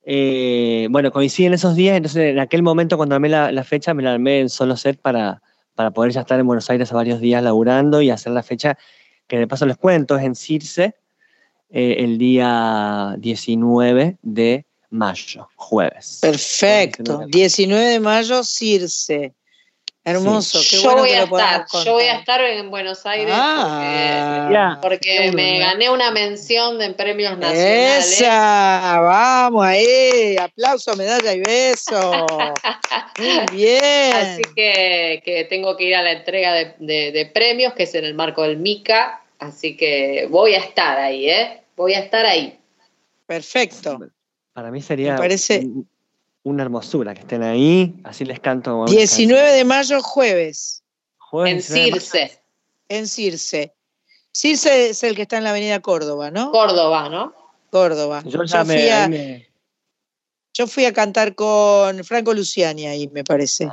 [0.07, 4.13] eh, bueno, coinciden esos días, entonces en aquel momento cuando armé la, fecha me la
[4.13, 5.41] armé en solo set para,
[5.73, 8.77] para poder ya estar en Buenos Aires a varios días laburando y hacer la fecha,
[9.27, 10.95] que de paso les cuento, es en Circe,
[11.71, 16.19] eh, el día 19 de mayo, jueves.
[16.21, 19.33] Perfecto, 19 de mayo, Circe.
[20.07, 25.31] Hermoso, qué yo voy a estar, Yo voy a estar en Buenos Aires ah, porque,
[25.33, 28.21] me gané una mención en premios nacionales.
[28.21, 32.27] Esa, vamos ahí, aplauso, medalla y beso.
[33.17, 34.15] Muy bien.
[34.15, 38.43] Así que, tengo que ir a la entrega de, premios, que es en el marco
[38.43, 41.63] del MICA, así que voy a estar ahí, ¿eh?
[41.75, 42.59] Voy a estar ahí.
[43.25, 43.99] Perfecto.
[44.53, 45.13] Para mí sería...
[45.13, 45.67] Me parece
[46.45, 48.85] una hermosura que estén ahí, así les canto.
[48.85, 50.83] 19 de mayo, jueves.
[51.33, 52.39] en Circe.
[52.87, 53.73] En Circe.
[54.31, 56.51] Circe es el que está en la avenida Córdoba, ¿no?
[56.51, 57.33] Córdoba, ¿no?
[57.71, 58.21] Córdoba.
[58.25, 59.09] Yo, fui, a,
[60.53, 63.67] yo fui a cantar con Franco Luciani ahí, me parece.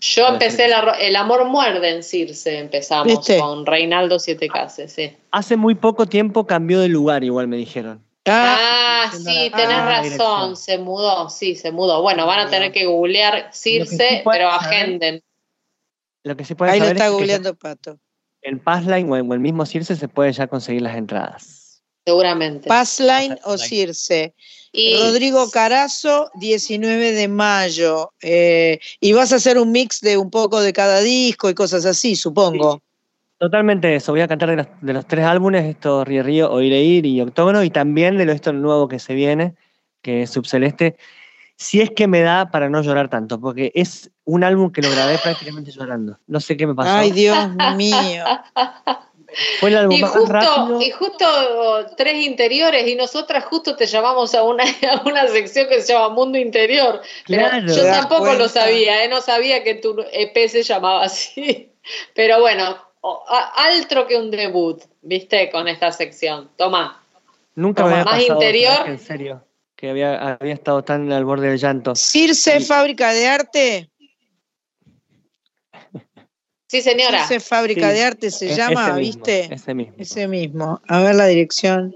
[0.00, 5.14] Yo empecé el, amor muerde en Circe, empezamos con Reinaldo Siete Cases, sí.
[5.32, 8.05] Hace muy poco tiempo cambió de lugar, igual me dijeron.
[8.26, 12.02] Ah, sí, tenés razón, se mudó, sí, se mudó.
[12.02, 15.22] Bueno, van a tener que googlear Circe, pero agenden.
[16.24, 17.98] Lo que puede Ahí lo está googleando Pato.
[18.42, 21.82] En Passline o en el mismo Circe se puede ya conseguir las entradas.
[22.04, 22.68] Seguramente.
[22.68, 24.34] Passline o Circe.
[24.72, 28.12] Rodrigo Carazo, 19 de mayo.
[28.20, 31.84] Eh, y vas a hacer un mix de un poco de cada disco y cosas
[31.84, 32.82] así, supongo.
[33.38, 34.12] Totalmente eso.
[34.12, 34.48] Voy a cantar
[34.80, 38.32] de los, tres álbumes, esto Río Río, Oír Ir y Octógono, y también de lo
[38.32, 39.54] esto nuevo que se viene,
[40.02, 40.96] que es Subceleste.
[41.56, 44.90] Si es que me da para no llorar tanto, porque es un álbum que lo
[44.90, 46.18] grabé prácticamente llorando.
[46.26, 46.90] No sé qué me pasó.
[46.90, 47.36] Ay, Dios
[47.76, 48.24] mío.
[49.60, 50.80] Fue el álbum y más justo, rápido.
[50.80, 51.26] Y justo
[51.96, 54.64] tres interiores, y nosotras justo te llamamos a una,
[55.04, 57.02] una sección que se llama Mundo Interior.
[57.24, 59.08] Claro, yo tampoco lo sabía, ¿eh?
[59.08, 61.70] no sabía que tu EP se llamaba así.
[62.14, 62.76] Pero bueno,
[63.54, 66.50] altro que un debut, viste, con esta sección.
[66.56, 67.02] Toma.
[67.54, 68.86] Nunca me había más interior.
[68.86, 71.94] En serio, que había, había estado tan al borde del llanto.
[71.94, 73.90] Circe, fábrica de arte.
[76.68, 77.26] Sí, señora.
[77.26, 79.48] Circe, fábrica de arte se e-, llama, ¿viste?
[79.52, 79.94] Ese mismo.
[79.98, 80.80] Ese mismo.
[80.88, 81.94] A ver la dirección.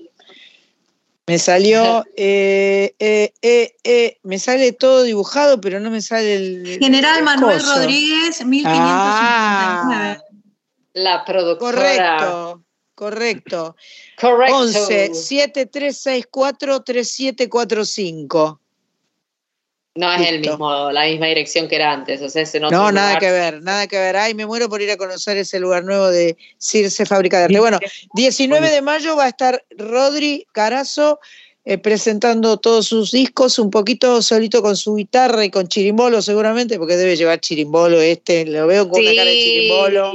[1.26, 6.78] Me salió, eh, eh, eh, me sale todo dibujado, pero no me sale el.
[6.80, 10.29] General Manuel Rodríguez, 1559.
[10.92, 12.18] La productora.
[12.18, 12.64] Correcto,
[12.94, 13.76] correcto.
[14.16, 14.56] Correcto.
[14.56, 18.60] 11 7364 3745.
[19.96, 23.30] No es el mismo, la misma dirección que era antes, o sea, No, nada que
[23.30, 24.16] ver, nada que ver.
[24.16, 27.58] Ay, me muero por ir a conocer ese lugar nuevo de Circe Fábrica de Arte.
[27.58, 27.80] Bueno,
[28.14, 31.18] 19 de mayo va a estar Rodri Carazo
[31.62, 36.78] eh, presentando todos sus discos, un poquito solito con su guitarra y con chirimbolo seguramente,
[36.78, 40.12] porque debe llevar chirimbolo este, lo veo con una cara de chirimbolo.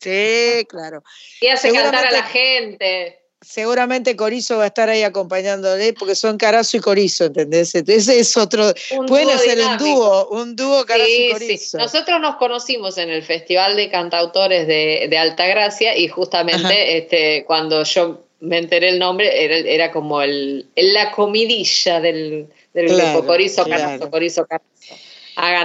[0.00, 1.04] Sí, claro.
[1.40, 3.20] Y hace cantar a la gente.
[3.40, 7.74] Seguramente Corizo va a estar ahí acompañándole, porque son Carazo y Corizo, ¿entendés?
[7.74, 8.74] Ese es otro.
[9.06, 11.78] pueden hacer un dúo, un dúo Carazo y Corizo.
[11.78, 17.84] Nosotros nos conocimos en el Festival de Cantautores de, de Altagracia y justamente este, cuando
[17.84, 23.64] yo me enteré el nombre, era, era como el, la comidilla del, del grupo Corizo
[23.66, 24.66] Carazo, Corizo Carazo.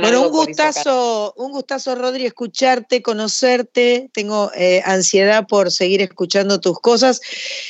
[0.01, 4.09] bueno, un gustazo, un gustazo, Rodri, escucharte, conocerte.
[4.13, 7.21] Tengo eh, ansiedad por seguir escuchando tus cosas.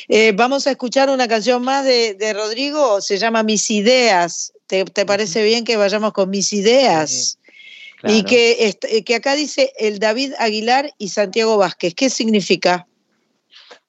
[0.08, 4.52] Eh, vamos a escuchar una canción más de, Rodrigo, se llama Mis Ideas.
[4.66, 7.38] ¿Te, parece bien que vayamos con Mis Ideas?
[8.08, 11.94] Y que, eh, que acá dice el David Aguilar y Santiago Vázquez.
[11.94, 12.86] ¿Qué significa?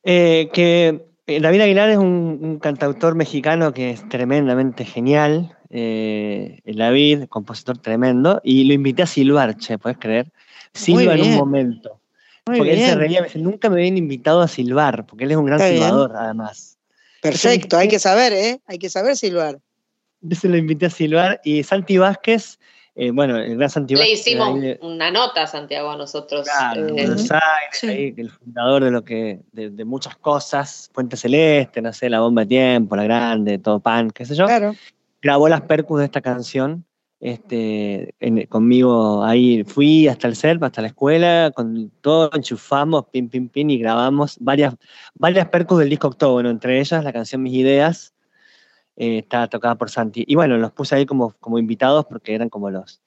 [0.03, 8.39] que David Aguilar es un, cantautor mexicano que es tremendamente genial, eh, David, compositor tremendo,
[8.43, 10.31] y lo invité a silbar, che, ¿puedes creer?
[10.73, 11.99] Silva en un momento.
[12.45, 15.37] porque él se reía, me dice, nunca me habían invitado a silbar, porque él es
[15.37, 16.77] un gran silbador, además.
[17.21, 18.61] Perfecto, hay que saber, ¿eh?
[18.65, 19.59] Hay que saber silbar.
[20.23, 22.57] Entonces lo invité a silbar, y Santi Vázquez,
[22.97, 24.09] eh, bueno, el gran Santi Vázquez.
[24.09, 26.47] Le hicimos una nota a Santiago a nosotros.
[26.47, 31.81] Claro, eh, Buenos Aires, el fundador de lo que, de, de, muchas cosas, Puente Celeste,
[31.81, 34.45] no sé, La Bomba de Tiempo, La Grande, Todo Pan, qué sé yo.
[34.45, 34.73] Claro
[35.21, 36.85] grabó las percus de esta canción.
[37.19, 38.13] Este,
[38.47, 43.71] conmigo ahí fui hasta el CERP, hasta la escuela, con todo enchufamos, pin, pin, pin,
[43.71, 44.75] y grabamos varias,
[45.15, 48.13] varias percus del disco Octógono, entre ellas la canción Mis Ideas,
[48.97, 50.23] eh, está tocada por Santi.
[50.27, 52.99] Y bueno, los puse ahí como, como invitados porque eran como los,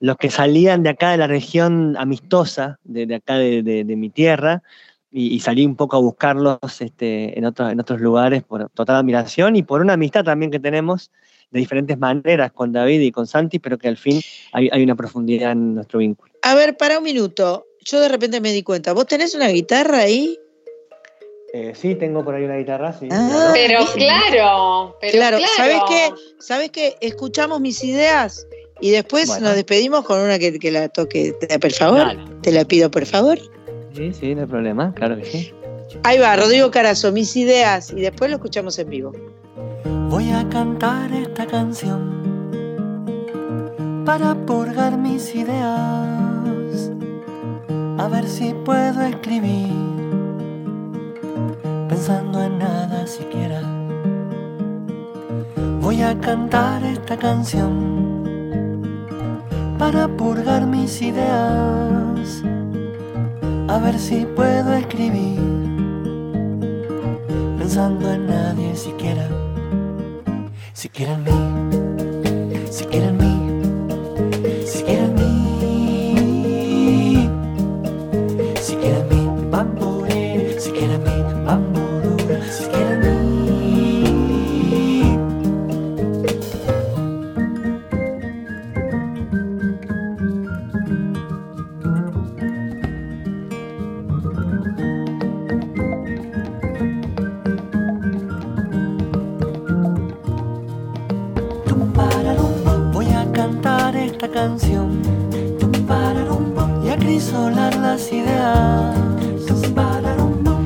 [0.00, 4.10] los que salían de acá de la región amistosa, de, de acá de, de, mi
[4.10, 4.62] tierra,
[5.10, 9.54] y, salí un poco a buscarlos este, en, otros, en otros lugares por total admiración
[9.54, 11.12] y por una amistad también que tenemos
[11.52, 14.20] de diferentes maneras con David y con Santi, pero que al fin
[14.52, 16.32] hay, una profundidad en nuestro vínculo.
[16.42, 19.98] A ver, para un minuto, yo de repente me di cuenta, ¿vos tenés una guitarra
[19.98, 20.36] ahí?
[21.56, 23.06] Eh, sí, tengo por ahí una guitarra, sí.
[23.12, 25.38] Ah, pero claro, pero claro.
[25.56, 26.10] ¿Sabes qué?
[26.40, 26.96] ¿Sabes qué?
[27.00, 28.44] Escuchamos mis ideas
[28.80, 31.32] y después nos despedimos con una que, la toque.
[31.60, 33.38] Por favor, te la pido, por favor.
[33.94, 35.54] Sí, sí, no hay problema, claro que sí.
[36.02, 39.12] Ahí va, Rodrigo Carazo, mis ideas, y después lo escuchamos en vivo.
[40.08, 42.24] Voy a cantar esta canción
[44.04, 46.90] para purgar mis ideas,
[47.96, 49.93] a ver si puedo escribir,
[52.06, 53.62] pensando en nada siquiera.
[55.80, 57.72] Voy a cantar esta canción
[59.78, 62.42] para purgar mis ideas
[63.68, 65.40] a ver si puedo escribir,
[67.56, 69.26] pensando en nadie siquiera,
[70.74, 71.32] siquiera en mí,
[72.70, 73.34] siquiera en mí.
[104.44, 105.00] canción
[106.84, 108.94] y acrisolar las ideas.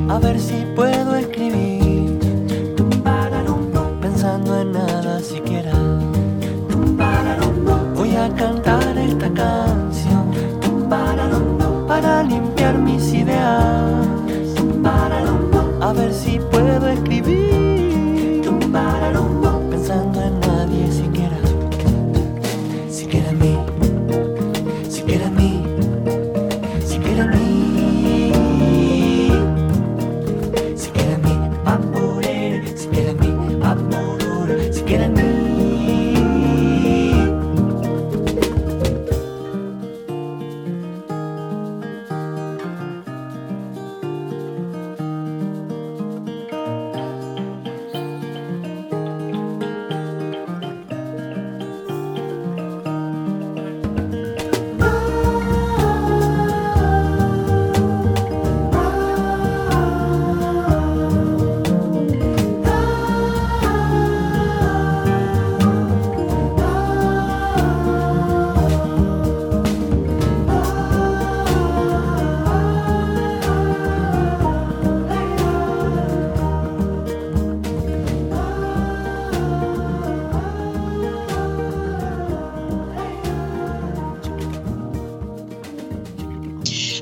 [0.09, 2.18] A ver si puedo escribir
[4.00, 5.74] pensando en nada siquiera.
[7.94, 10.24] Voy a cantar esta canción
[11.86, 13.94] para limpiar mis ideas.
[15.80, 17.68] A ver si puedo escribir.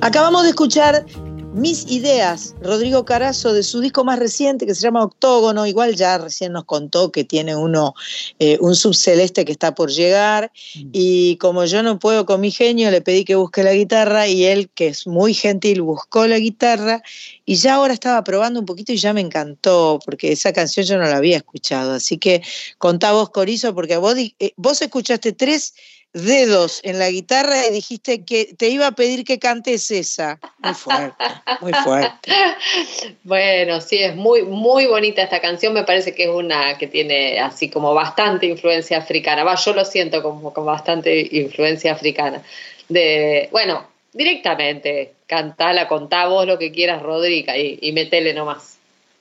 [0.07, 1.05] Acabamos de escuchar
[1.53, 5.67] Mis Ideas, Rodrigo Carazo, de su disco más reciente que se llama Octógono.
[5.67, 7.93] Igual ya recién nos contó que tiene uno,
[8.39, 10.53] eh, un subceleste que está por llegar.
[10.77, 10.91] Mm.
[10.93, 14.45] Y como yo no puedo con mi genio, le pedí que busque la guitarra y
[14.45, 17.03] él, que es muy gentil, buscó la guitarra.
[17.45, 20.99] Y ya ahora estaba probando un poquito y ya me encantó, porque esa canción yo
[20.99, 21.95] no la había escuchado.
[21.95, 22.43] Así que
[22.79, 25.75] contá vos, Corizo, porque vos, eh, vos escuchaste tres
[26.17, 30.39] dedos en la guitarra y dijiste que te iba a pedir que cantes esa.
[30.59, 31.25] Muy fuerte,
[31.61, 32.33] muy fuerte.
[33.25, 35.73] Bueno, sí, es muy, muy bonita esta canción.
[35.73, 39.45] Me parece que es una que tiene así como bastante influencia africana.
[39.45, 42.43] Va, yo lo siento como con bastante influencia africana.
[42.89, 48.76] De, bueno, directamente, cantala, contá vos lo que quieras, Rodriga, y, y metele nomás.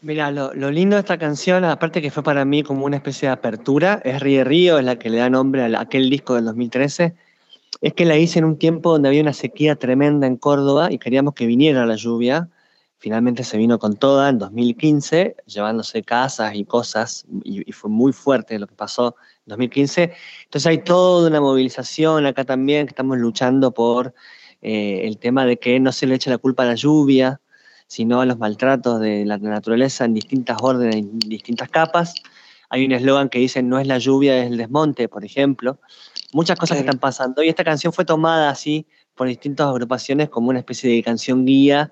[0.05, 3.33] Mira, lo, lindo de esta canción, aparte que fue para mí como una especie de
[3.33, 7.15] apertura, es Ríe Río, es la que le da nombre a aquel disco del 2013,
[7.81, 10.99] es que la hice en un tiempo donde había una sequía tremenda en Córdoba y
[10.99, 12.49] queríamos que viniera la lluvia.
[12.99, 18.59] Finalmente se vino con toda en 2015, llevándose casas y cosas, y, fue muy fuerte
[18.59, 19.15] lo que pasó
[19.47, 20.13] en 2015.
[20.43, 24.13] Entonces hay toda una movilización acá también, que estamos luchando por
[24.61, 27.41] eh, el tema de que no se le eche la culpa a la lluvia,
[27.87, 32.13] sino a los maltratos de la naturaleza en distintas órdenes, en distintas capas.
[32.69, 35.79] Hay un eslogan que dice no es la lluvia, es el desmonte, por ejemplo.
[36.33, 37.43] Muchas cosas que están pasando.
[37.43, 41.91] Y esta canción fue tomada así por distintas agrupaciones como una especie de canción guía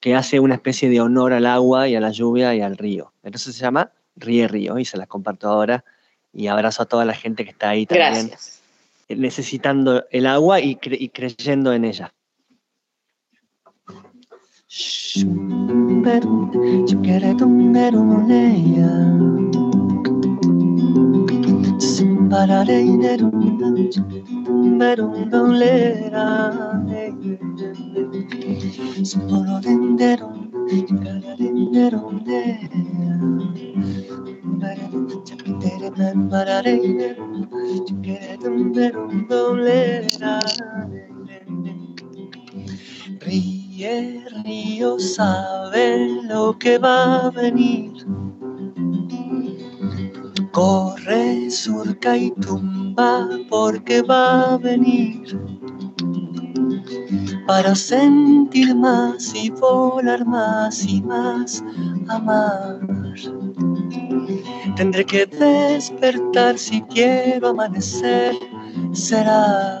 [0.00, 3.12] que hace una especie de honor al agua y a la lluvia y al río.
[3.22, 5.84] Entonces se llama Ríe Río y se las comparto ahora
[6.32, 8.30] y abrazo a toda la gente que está ahí también
[9.08, 12.12] necesitando el agua y creyendo en ella.
[16.02, 16.50] Pero
[16.86, 19.18] yo quiero tener una idea.
[22.30, 26.50] Pararé y de un pero un doble era
[26.86, 27.12] de
[29.04, 30.32] su polo de un dedo,
[36.30, 37.42] pararé y de un
[43.74, 47.90] Río el río sabe lo que va a venir.
[50.52, 55.40] Corre, surca y tumba porque va a venir.
[57.46, 61.64] Para sentir más y volar más y más,
[62.08, 62.78] amar.
[64.76, 68.34] Tendré que despertar si quiero amanecer.
[68.92, 69.80] Será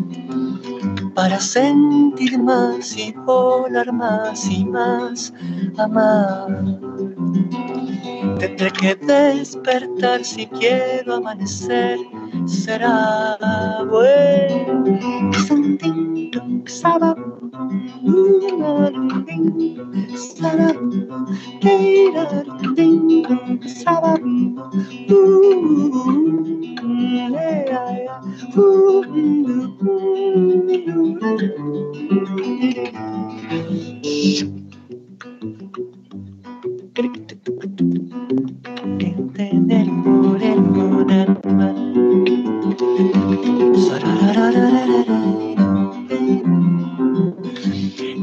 [1.21, 5.31] para sentir más y volar más y más,
[5.77, 6.49] amar.
[8.41, 11.99] Tendré que despertar si quiero amanecer,
[12.47, 13.37] será
[13.87, 14.51] bueno.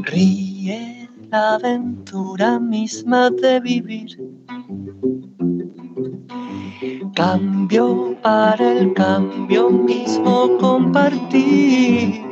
[0.03, 4.17] Ríe la aventura misma de vivir.
[7.15, 12.29] Cambio para el cambio mismo compartir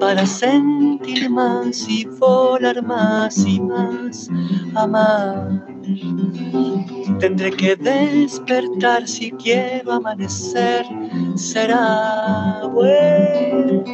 [0.00, 4.28] para sentir más y volar más y más,
[4.74, 5.64] amar.
[7.20, 10.86] Tendré que despertar si quiero amanecer,
[11.36, 13.84] será bueno.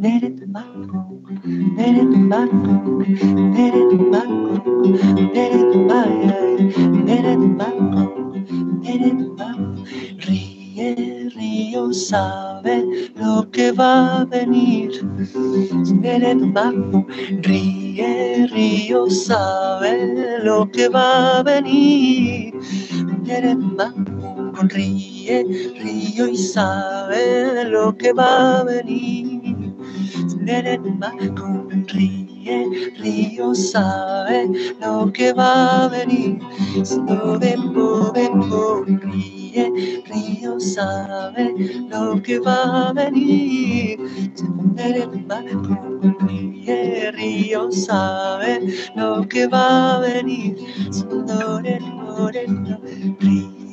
[0.00, 0.88] nere tumbaku,
[1.76, 2.74] nere tumbaku,
[3.54, 4.54] nere tumbaku,
[5.34, 6.38] nere tumbaya,
[7.06, 8.02] nere tumbaku,
[8.82, 9.84] nere tumbaku,
[10.24, 10.90] ríe,
[11.36, 12.76] río sabe
[13.20, 14.92] lo que va a venir.
[16.02, 16.98] Nere tumbaku,
[17.42, 19.92] ríe, río sabe
[20.44, 22.54] lo que va a venir.
[23.26, 24.23] Nere tumbaku,
[24.62, 25.44] ríe
[25.82, 29.74] río y sabe lo que va a venir.
[31.36, 34.48] con ríe, río sabe
[34.80, 36.38] lo que va a venir.
[39.02, 41.54] Ríe, río sabe
[41.88, 43.98] lo que va a venir.
[44.34, 44.46] Se
[44.86, 45.44] el mar,
[46.28, 48.60] ríe, río sabe
[48.94, 50.56] lo que va a venir.
[50.90, 51.60] Si no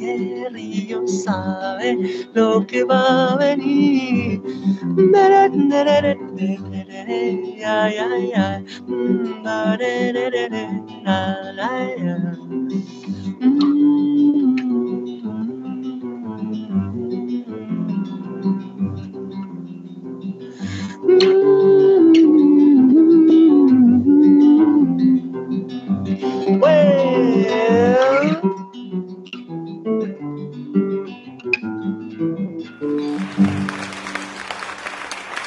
[0.02, 1.98] moreno, ríe, río sabe
[2.34, 4.41] lo que va a venir
[7.64, 8.02] ay,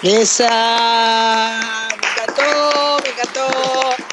[0.04, 4.04] Esa, me encantó, me encantó.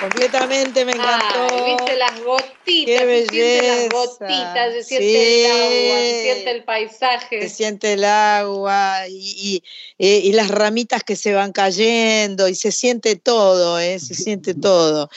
[0.00, 1.64] Completamente me encantó.
[1.64, 7.42] viste las gotitas, Qué se las gotitas, se siente el agua, se siente el paisaje.
[7.42, 9.64] Se siente el agua y,
[9.98, 13.98] y, las ramitas que se van cayendo y se siente todo, ¿eh?
[13.98, 15.10] se siente todo.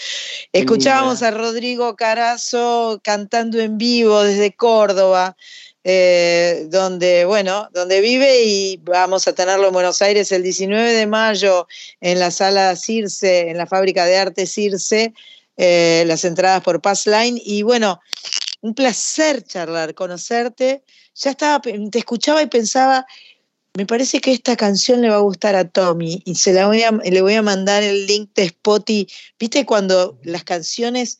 [0.51, 5.37] Escuchábamos a Rodrigo Carazo cantando en vivo desde Córdoba.
[5.85, 11.07] Eh, donde, bueno, donde vive y vamos a tenerlo en Buenos Aires el 19 de
[11.07, 11.67] mayo
[11.99, 15.13] en la sala Circe, en la fábrica de arte Circe,
[15.57, 17.41] eh, las entradas por Passline.
[17.43, 17.99] Y bueno,
[18.61, 20.83] un placer charlar, conocerte.
[21.15, 23.05] Ya estaba, te escuchaba y pensaba,
[23.75, 26.83] me parece que esta canción le va a gustar a Tommy y se la voy
[26.83, 29.11] a, le voy a mandar el link de Spotify.
[29.37, 31.19] ¿Viste cuando las canciones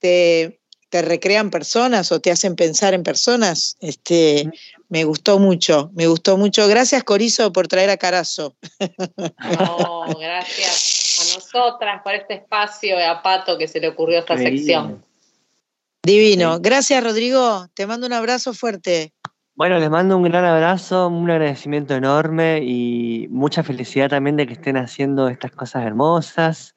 [0.00, 0.60] te,
[0.94, 3.76] te recrean personas o te hacen pensar en personas.
[3.80, 4.48] Este,
[4.88, 6.68] me gustó mucho, me gustó mucho.
[6.68, 8.54] Gracias, Corizo, por traer a Carazo.
[8.78, 15.04] No, gracias a nosotras por este espacio de Pato que se le ocurrió esta sección.
[16.04, 16.60] Divino.
[16.60, 17.66] Gracias, Rodrigo.
[17.74, 19.12] Te mando un abrazo fuerte.
[19.56, 24.52] Bueno, les mando un gran abrazo, un agradecimiento enorme y mucha felicidad también de que
[24.52, 26.76] estén haciendo estas cosas hermosas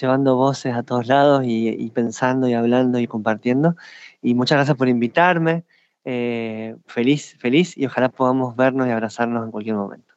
[0.00, 3.76] llevando voces a todos lados y, pensando y hablando y compartiendo.
[4.22, 5.64] Y muchas gracias por invitarme.
[6.04, 10.15] Eh, feliz, feliz y ojalá podamos vernos y abrazarnos en cualquier momento.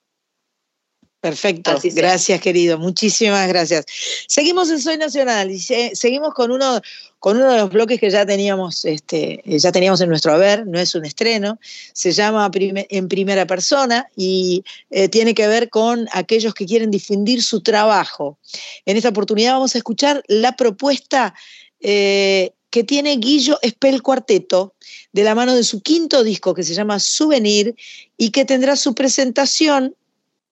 [1.22, 3.86] Perfecto, gracias querido, muchísimas gracias.
[4.26, 6.80] Seguimos en Soy Nacional y seguimos con uno,
[7.20, 10.80] con uno de los bloques que ya teníamos, este, ya teníamos en nuestro haber, no
[10.80, 11.60] es un estreno,
[11.92, 17.44] se llama En Primera Persona y eh, tiene que ver con aquellos que quieren difundir
[17.44, 18.40] su trabajo.
[18.86, 21.34] En esta oportunidad vamos a escuchar la propuesta
[21.82, 24.74] eh, que tiene Guillo Espel Cuarteto
[25.12, 27.76] de la mano de su quinto disco que se llama Souvenir
[28.18, 29.96] y que tendrá su presentación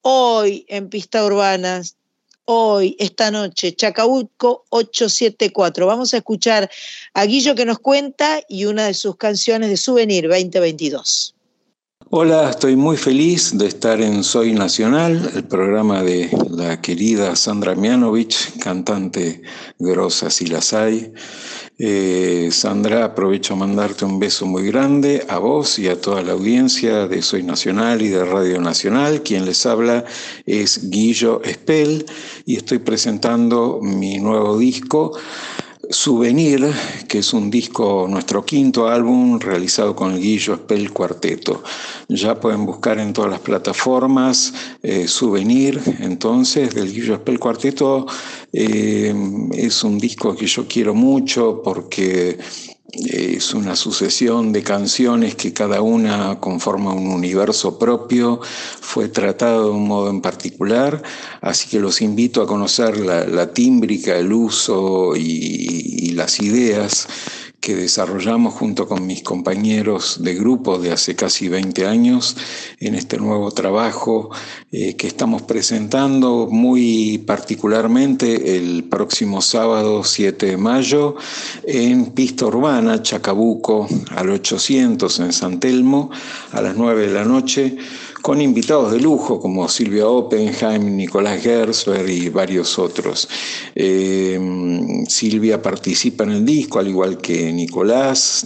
[0.09, 1.97] hoy en Pista Urbanas,
[2.45, 5.85] hoy, esta noche, Chacabuco 874.
[5.85, 6.69] Vamos a escuchar
[7.13, 11.35] a Guillo que nos cuenta y una de sus canciones de Souvenir 2022.
[12.09, 17.75] Hola, estoy muy feliz de estar en Soy Nacional, el programa de la querida Sandra
[17.75, 19.41] Mianovich, cantante
[19.77, 21.11] grosa si las hay.
[21.79, 26.31] Eh, Sandra, aprovecho a mandarte un beso muy grande a vos y a toda la
[26.31, 29.21] audiencia de Soy Nacional y de Radio Nacional.
[29.21, 30.03] Quien les habla
[30.47, 32.07] es Guillo Espel
[32.47, 35.19] y estoy presentando mi nuevo disco.
[35.89, 36.67] Souvenir,
[37.07, 41.63] que es un disco, nuestro quinto álbum realizado con Guillo Spell Cuarteto.
[42.09, 44.53] Ya pueden buscar en todas las plataformas
[44.83, 48.05] eh, Souvenir, entonces, del Guillo Spell Cuarteto.
[48.51, 49.13] Eh,
[49.53, 52.37] es un disco que yo quiero mucho porque
[53.05, 59.71] es una sucesión de canciones que cada una conforma un universo propio, fue tratado de
[59.71, 61.01] un modo en particular,
[61.41, 67.07] así que los invito a conocer la, tímbrica, el uso y las ideas
[67.67, 72.37] que desarrollamos junto con mis compañeros de grupo de hace casi 20 años
[72.79, 74.29] en este nuevo trabajo
[74.71, 81.17] eh, que estamos presentando muy particularmente el próximo sábado 7 de mayo
[81.65, 86.09] en Pista Urbana, Chacabuco, al 800 en San Telmo,
[86.53, 87.75] a las 9 de la noche
[88.27, 93.29] con invitados de lujo como Silvia Oppenheim, Nicolás Gersberg y varios otros.
[93.73, 94.37] Eh,
[95.07, 98.45] Silvia participa en el disco, al igual que Nicolás,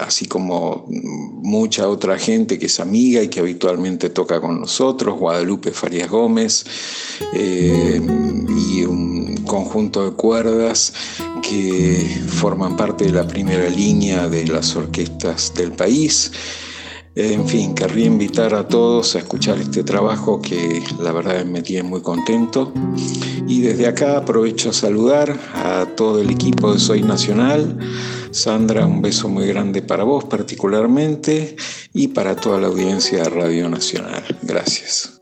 [0.00, 5.72] así como mucha otra gente que es amiga y que habitualmente toca con nosotros, Guadalupe
[5.72, 6.64] Farías Gómez,
[7.34, 8.00] eh,
[8.70, 10.92] y un conjunto de cuerdas
[11.42, 16.30] que forman parte de la primera línea de las orquestas del país.
[17.22, 21.86] En fin, querría invitar a todos a escuchar este trabajo que la verdad me tiene
[21.86, 22.72] muy contento.
[23.46, 27.78] Y desde acá aprovecho a saludar a todo el equipo de Soy Nacional.
[28.30, 31.56] Sandra, un beso muy grande para vos particularmente
[31.92, 34.24] y para toda la audiencia de Radio Nacional.
[34.40, 35.20] Gracias.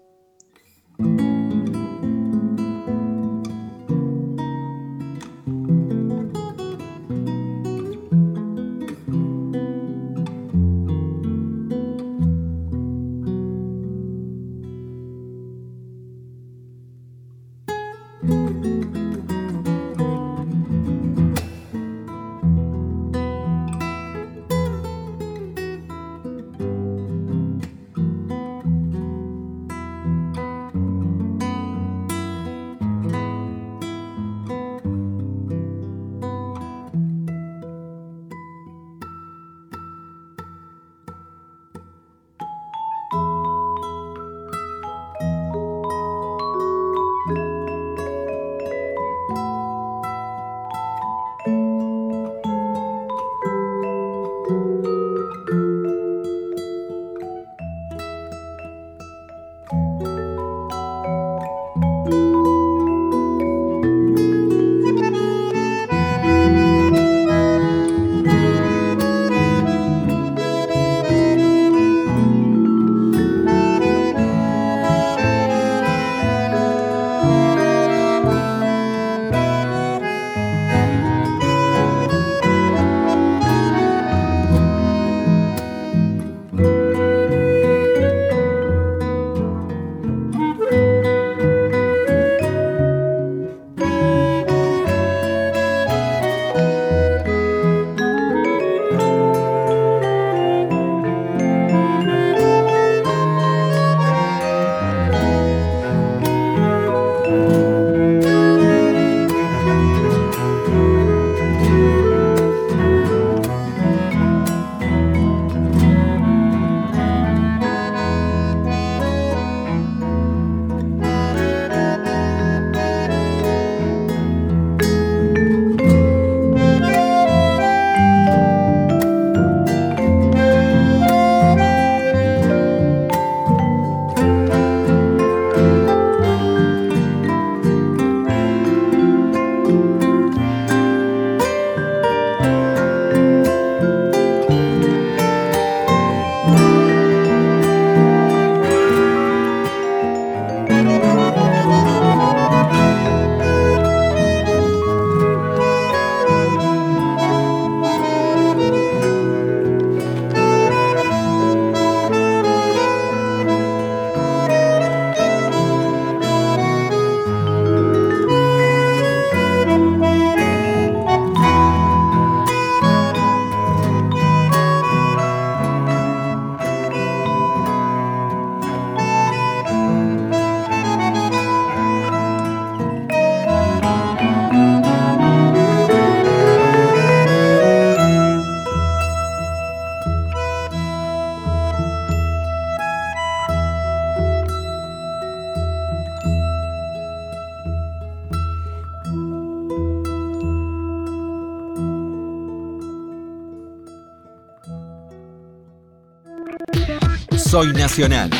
[207.58, 208.30] Soy Nacional,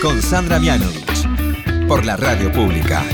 [0.00, 3.04] con Sandra Mianovich, por la radio pública.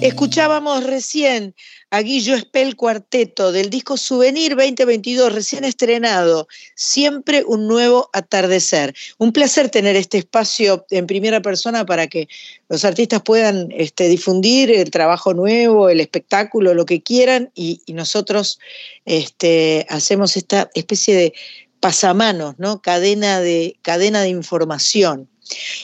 [0.00, 1.54] Escuchábamos recién
[1.90, 6.48] a Guillo Espel Cuarteto del disco Souvenir 2022, recién estrenado.
[6.74, 8.94] Siempre un nuevo atardecer.
[9.18, 12.26] Un placer tener este espacio en primera persona para que
[12.70, 18.58] los artistas puedan este, difundir el trabajo nuevo, el espectáculo, lo que quieran, y, nosotros
[19.04, 21.34] este, hacemos esta especie de
[21.80, 22.80] pasamanos, ¿no?
[22.80, 25.28] Cadena de, cadena de información.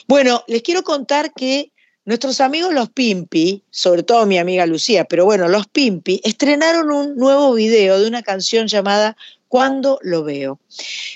[0.09, 1.73] Bueno, les quiero contar que
[2.05, 7.17] nuestros amigos los Pimpi, sobre todo mi amiga Lucía, pero bueno, los Pimpi, estrenaron un
[7.17, 9.17] nuevo video de una canción llamada
[9.49, 10.61] Cuando lo veo.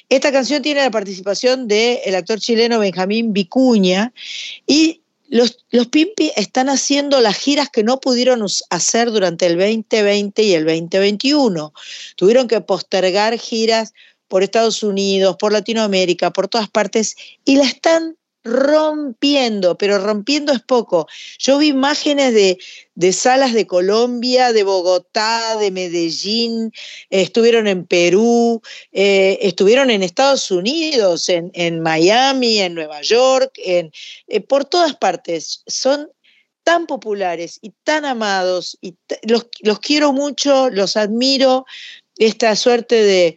[0.09, 4.13] Esta canción tiene la participación del actor chileno Benjamín Vicuña
[4.67, 10.43] y los, los, Pimpi están haciendo las giras que no pudieron hacer durante el 2020
[10.43, 11.73] y el 2021.
[12.15, 13.95] Tuvieron que postergar giras
[14.35, 20.61] por Estados Unidos, por Latinoamérica, por todas partes, y la están rompiendo, pero rompiendo es
[20.61, 21.07] poco.
[21.39, 26.73] Yo vi imágenes de, salas de Colombia, de Bogotá, de Medellín,
[27.11, 33.93] estuvieron en Perú, eh, estuvieron en Estados Unidos, en, Miami, en Nueva York, en,
[34.27, 35.63] eh, por todas partes.
[35.69, 36.11] Son
[36.65, 41.67] tan populares y tan amados, y los, los quiero mucho, los admiro,
[42.19, 43.37] esta suerte de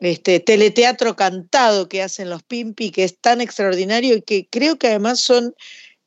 [0.00, 4.88] este teleteatro cantado que hacen los Pimpi, que es tan extraordinario y que creo que
[4.88, 5.54] además son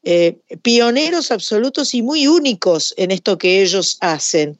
[0.03, 4.57] eh, pioneros absolutos y muy únicos en esto que ellos hacen.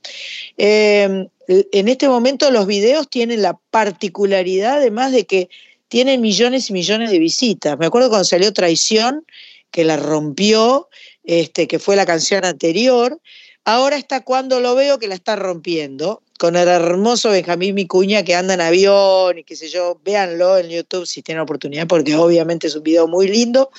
[0.58, 5.50] Em, en este momento los videos tienen la particularidad además de que
[5.88, 7.78] tienen millones y millones de visitas.
[7.78, 9.26] Me acuerdo cuando salió Traición,
[9.72, 10.90] que la rompió,
[11.24, 13.20] este, que fue la canción anterior.
[13.66, 18.34] Ahora está cuando lo veo que la está rompiendo con el hermoso Benjamín Micuña que
[18.34, 22.66] anda en avión y qué sé yo, véanlo en YouTube si tienen oportunidad, porque obviamente
[22.66, 23.70] es un video muy lindo.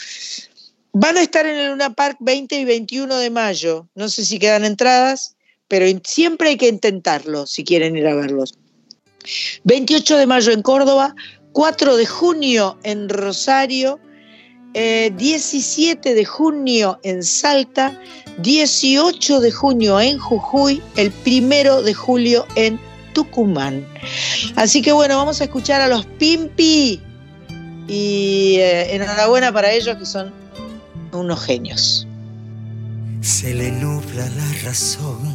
[0.93, 3.89] Van a estar en el Luna Park 20 y 21 de mayo.
[3.97, 5.35] No sé si quedan entradas,
[5.67, 8.55] pero siempre hay que intentarlo si quieren ir a verlos.
[9.65, 11.17] 28 de mayo en Córdoba,
[11.51, 13.99] 4 de junio en Rosario,
[14.75, 17.99] 17 eh, de junio en Salta,
[18.39, 22.81] 18 de junio en Jujuy, el primero de julio en
[23.13, 23.87] Tucumán.
[24.57, 27.01] Así que bueno, vamos a escuchar a los Pimpi
[27.87, 30.33] y eh, enhorabuena para ellos que son
[31.13, 32.07] unos genios.
[33.21, 35.35] Se le nubla la razón,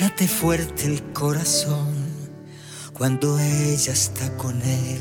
[0.00, 1.94] late fuerte el corazón,
[2.94, 5.00] cuando ella está con él,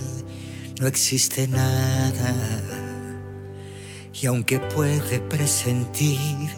[0.79, 2.78] no existe nada
[4.21, 6.49] y aunque puede presentir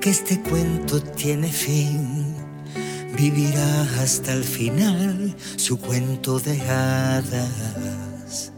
[0.00, 2.34] que este cuento tiene fin,
[3.16, 8.52] vivirá hasta el final su cuento de hadas.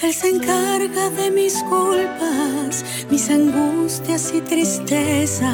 [0.00, 5.52] Él se encarga de mis culpas, mis angustias y tristeza.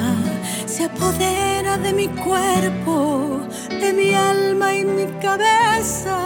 [0.67, 3.41] Se apodera de mi cuerpo,
[3.71, 6.19] de mi alma y mi cabeza.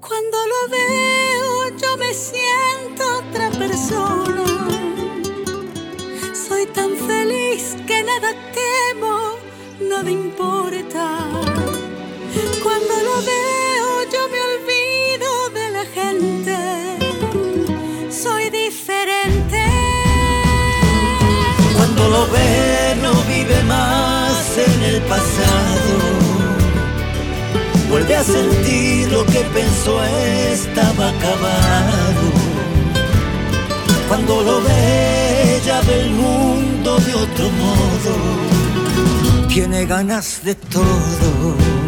[0.00, 1.27] Cuando lo veo
[1.80, 4.44] yo me siento otra persona.
[6.32, 8.30] Soy tan feliz que nada
[8.60, 9.36] temo,
[9.80, 11.06] nada importa.
[12.62, 15.28] Cuando lo veo yo me olvido
[15.58, 16.56] de la gente.
[18.10, 19.64] Soy diferente.
[21.76, 25.87] Cuando lo ve no vive más en el pasado
[28.08, 32.32] vuelve a sentir lo que pensó estaba acabado.
[34.08, 41.87] Cuando lo ve, ya ve el mundo de otro modo, tiene ganas de todo.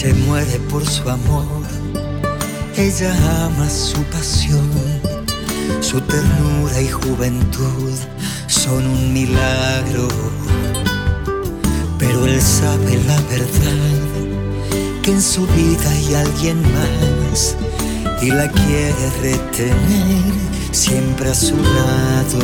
[0.00, 1.44] Se muere por su amor.
[2.74, 3.12] Ella
[3.44, 4.70] ama su pasión,
[5.82, 7.92] su ternura y juventud
[8.46, 10.08] son un milagro.
[11.98, 17.54] Pero él sabe la verdad, que en su vida hay alguien más
[18.22, 20.32] y la quiere retener
[20.72, 22.40] siempre a su lado.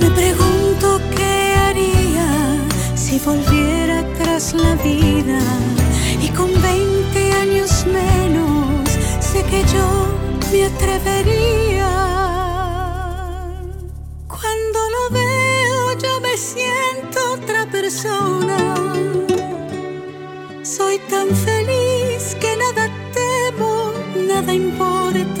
[0.00, 2.56] Me pregunto qué haría
[2.94, 4.02] si volviera
[4.38, 5.40] la vida
[6.22, 8.88] y con 20 años menos
[9.18, 10.06] sé que yo
[10.52, 11.90] me atrevería.
[14.28, 18.76] Cuando lo veo yo me siento otra persona.
[20.62, 23.92] Soy tan feliz que nada temo,
[24.24, 25.37] nada importa.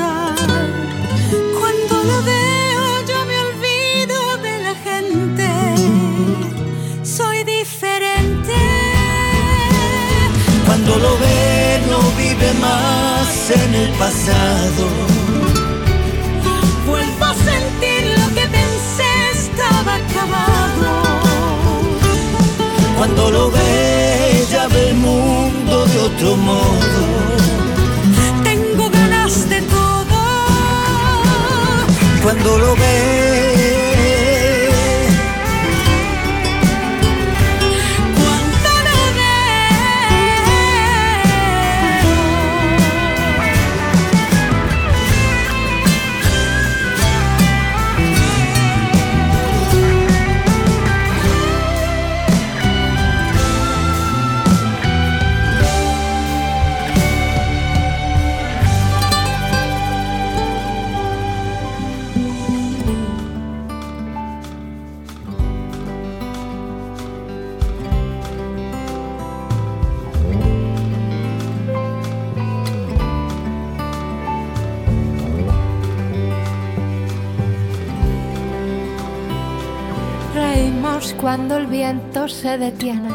[13.84, 14.84] El pasado.
[16.86, 20.92] Vuelvo a sentir lo que pensé estaba acabado.
[22.96, 27.02] Cuando lo ve ya ve el mundo de otro modo.
[28.42, 30.18] Tengo ganas de todo.
[32.22, 33.47] Cuando lo ve
[81.20, 83.10] cuando el viento se detiene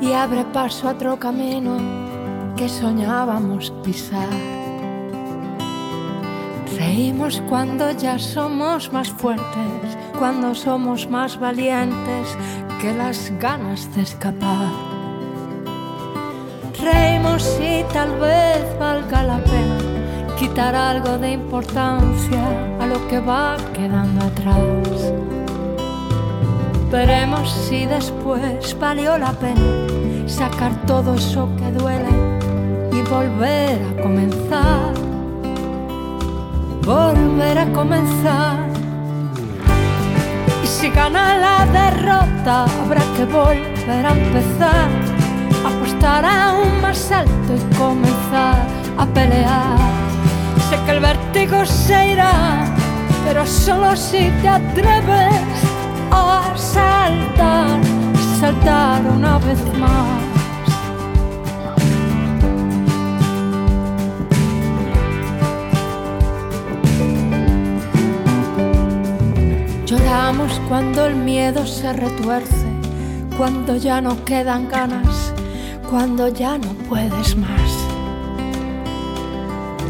[0.00, 1.76] y abre paso a otro camino
[2.56, 4.28] que soñábamos pisar.
[6.78, 12.36] Reímos cuando ya somos más fuertes, cuando somos más valientes
[12.80, 14.70] que las ganas de escapar.
[16.82, 19.78] Reímos y tal vez valga la pena
[20.38, 25.15] quitar algo de importancia a lo que va quedando atrás.
[26.90, 29.60] Veremos si después valió la pena
[30.26, 32.08] sacar todo eso que duele
[32.92, 34.94] y volver a comenzar.
[36.84, 38.58] Volver a comenzar.
[40.62, 44.88] Y si gana la derrota, habrá que volver a empezar.
[45.64, 48.64] Apostar aún más alto y comenzar
[48.96, 49.78] a pelear.
[50.70, 52.64] Sé que el vértigo se irá,
[53.26, 55.65] pero solo si te atreves
[56.10, 57.80] a saltar,
[58.40, 60.26] saltar una vez más.
[69.86, 72.66] Lloramos cuando el miedo se retuerce,
[73.36, 75.32] cuando ya no quedan ganas,
[75.88, 77.70] cuando ya no puedes más.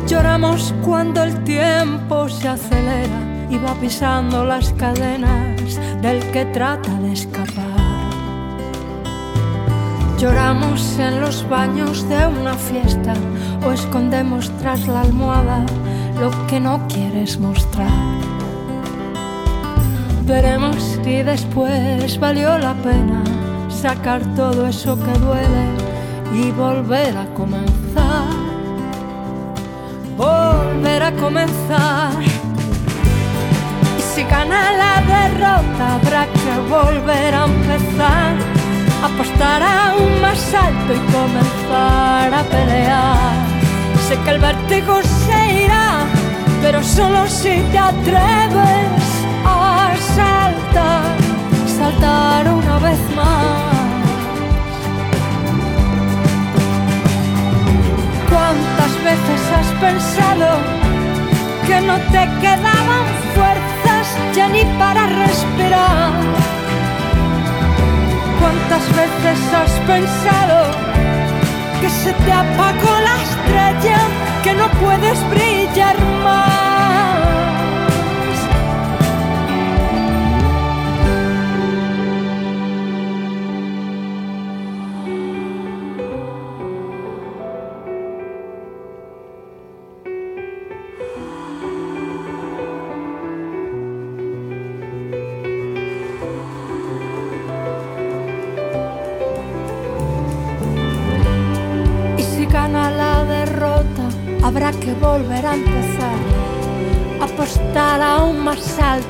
[0.06, 5.55] Lloramos cuando el tiempo se acelera y va pisando las cadenas
[6.02, 7.86] del que trata de escapar.
[10.18, 13.14] Lloramos en los baños de una fiesta
[13.66, 15.64] o escondemos tras la almohada
[16.20, 17.90] lo que no quieres mostrar.
[20.24, 23.22] Veremos si después valió la pena
[23.68, 25.66] sacar todo eso que duele
[26.34, 28.26] y volver a comenzar.
[30.16, 32.35] Volver a comenzar.
[34.16, 38.34] Si gana la derrota habrá que volver a empezar.
[39.04, 43.34] Apostar aún más alto y comenzar a pelear.
[44.08, 46.06] Sé que el vértigo se irá,
[46.62, 49.04] pero solo si te atreves
[49.44, 51.14] a saltar,
[51.78, 53.66] saltar una vez más.
[58.30, 60.48] ¿Cuántas veces has pensado
[61.66, 63.75] que no te quedaban fuerzas
[64.36, 66.12] ya ni para respirar?
[68.38, 70.58] ¿Cuántas veces has pensado
[71.80, 73.98] que se te apagó la estrella,
[74.44, 76.75] que no puedes brillar más?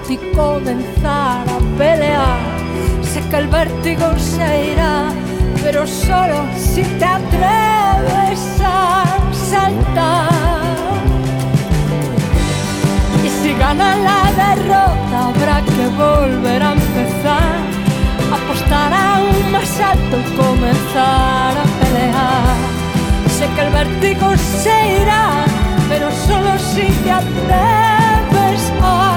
[0.08, 2.38] Y comenzar a pelear.
[3.02, 5.08] Sé que el vértigo se irá,
[5.62, 10.28] pero solo si te atreves a saltar.
[13.24, 17.56] Y si gana la derrota, habrá que volver a empezar.
[18.32, 22.56] Apostar aún más alto comenzar a pelear.
[23.36, 25.44] Sé que el vértigo se irá,
[25.88, 29.15] pero solo si te atreves a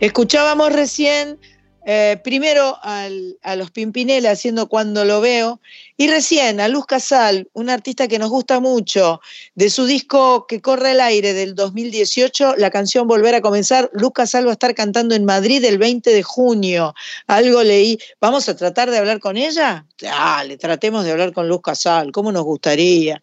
[0.00, 1.38] Escuchábamos recién
[1.86, 5.60] eh, primero al- a los Pimpinela haciendo Cuando lo veo
[6.00, 9.20] y recién a Luz Casal, una artista que nos gusta mucho,
[9.54, 13.90] de su disco que corre el aire del 2018, la canción Volver a comenzar.
[13.92, 16.94] Luz Casal va a estar cantando en Madrid el 20 de junio.
[17.26, 17.98] Algo leí.
[18.18, 19.84] ¿Vamos a tratar de hablar con ella?
[20.00, 23.22] Dale, tratemos de hablar con Luz Casal, ¿cómo nos gustaría?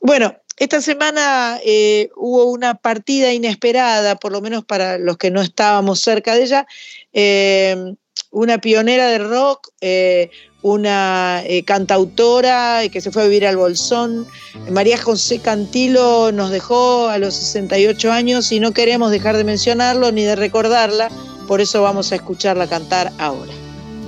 [0.00, 5.42] Bueno, esta semana eh, hubo una partida inesperada, por lo menos para los que no
[5.42, 6.68] estábamos cerca de ella,
[7.12, 7.96] eh,
[8.30, 10.30] una pionera de rock, eh,
[10.66, 14.26] una eh, cantautora que se fue a vivir al Bolsón.
[14.68, 20.10] María José Cantilo nos dejó a los 68 años y no queremos dejar de mencionarlo
[20.10, 21.08] ni de recordarla,
[21.46, 23.52] por eso vamos a escucharla cantar ahora.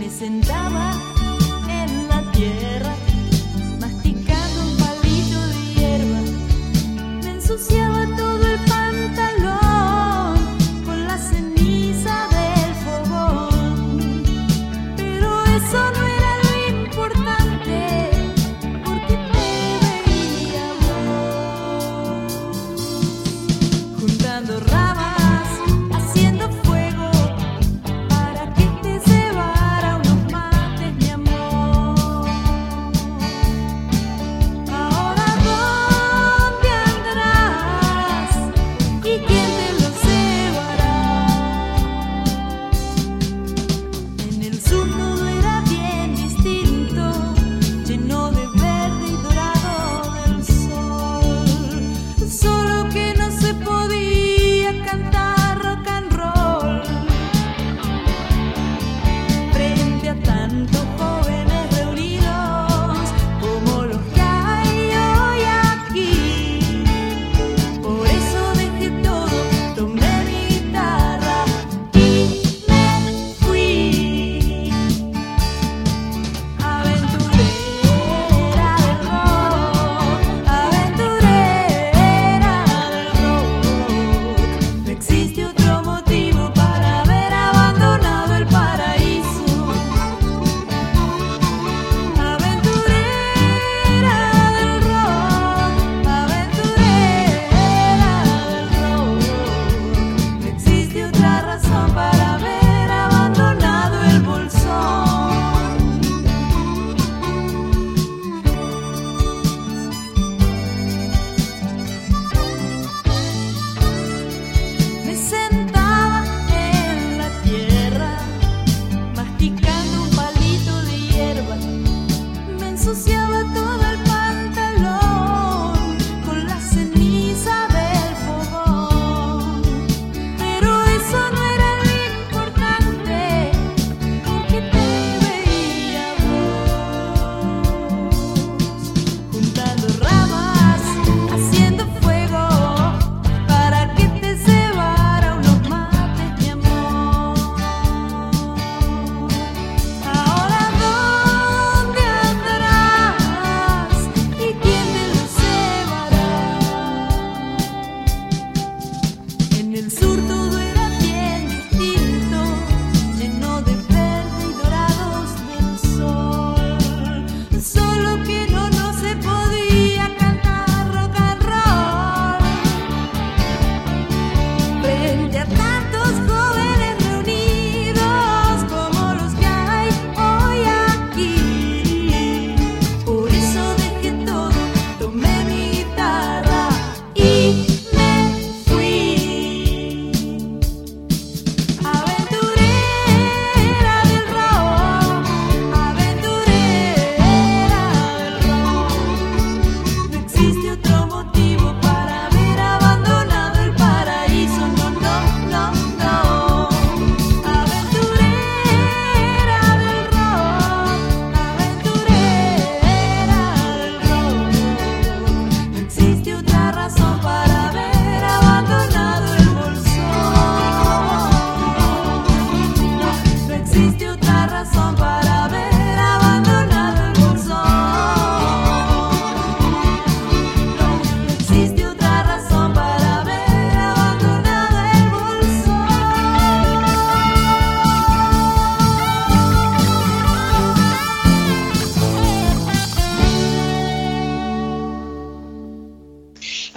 [0.01, 1.07] Me sentaba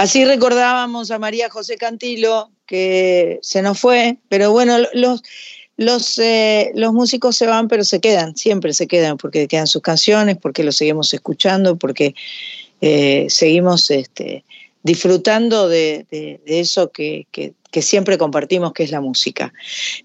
[0.02, 5.22] Así recordábamos a María José Cantilo, que se nos fue, pero bueno, los,
[5.78, 9.84] los, eh, los músicos se van, pero se quedan, siempre se quedan, porque quedan sus
[9.84, 12.16] canciones, porque los seguimos escuchando, porque
[12.82, 14.44] eh, seguimos este,
[14.84, 16.06] disfrutando de,
[16.46, 17.28] eso que,
[17.82, 19.54] siempre compartimos, que es la música.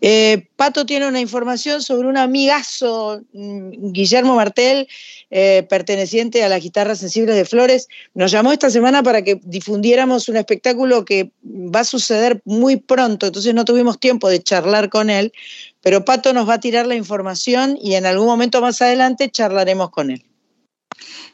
[0.01, 4.87] Eh, Pato tiene una información sobre un amigazo, mm, Guillermo Martel,
[5.31, 10.29] eh, perteneciente a las guitarras sensibles de Flores, nos llamó esta semana para que difundiéramos
[10.29, 15.11] un espectáculo que va a suceder muy pronto, entonces no tuvimos tiempo de charlar con
[15.11, 15.33] él,
[15.81, 19.91] pero Pato nos va a tirar la información y en algún momento más adelante charlaremos
[19.91, 20.25] con él.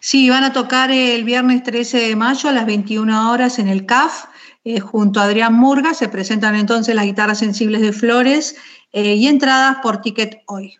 [0.00, 3.86] Sí, van a tocar el viernes 13 de mayo a las 21 horas en el
[3.86, 4.24] CAF.
[4.64, 8.56] Eh, junto a Adrián Murga se presentan entonces las guitarras sensibles de Flores
[8.92, 10.76] eh, y entradas por Ticket Hoy.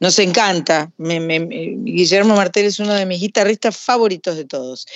[0.00, 0.90] Nos encanta.
[0.98, 4.86] Guillermo Martel es uno de mis guitarristas favoritos de todos.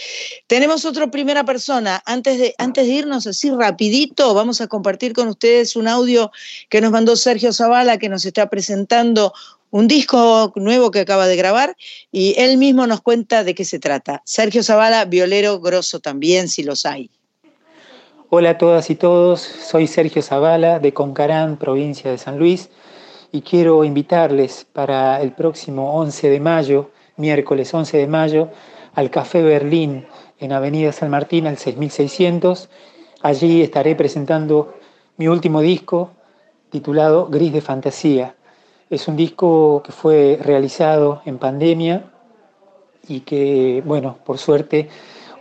[0.48, 2.02] Tenemos otra primera persona.
[2.04, 6.32] Antes de, antes de irnos así rapidito, vamos a compartir con ustedes un audio
[6.68, 9.32] que nos mandó Sergio Zavala, que nos está presentando
[9.70, 11.76] un disco nuevo que acaba de grabar
[12.12, 14.22] y él mismo nos cuenta de qué se trata.
[14.24, 17.10] Sergio Zavala, violero grosso también, si los hay.
[18.28, 22.70] Hola a todas y todos, soy Sergio Zavala de Concarán, provincia de San Luis
[23.32, 28.50] y quiero invitarles para el próximo 11 de mayo, miércoles 11 de mayo,
[28.94, 30.06] al Café Berlín
[30.38, 32.68] en Avenida San Martín al 6600.
[33.22, 34.74] Allí estaré presentando
[35.16, 36.10] mi último disco
[36.70, 38.35] titulado Gris de Fantasía.
[38.88, 42.04] Es un disco que fue realizado en pandemia
[43.08, 44.88] y que, bueno, por suerte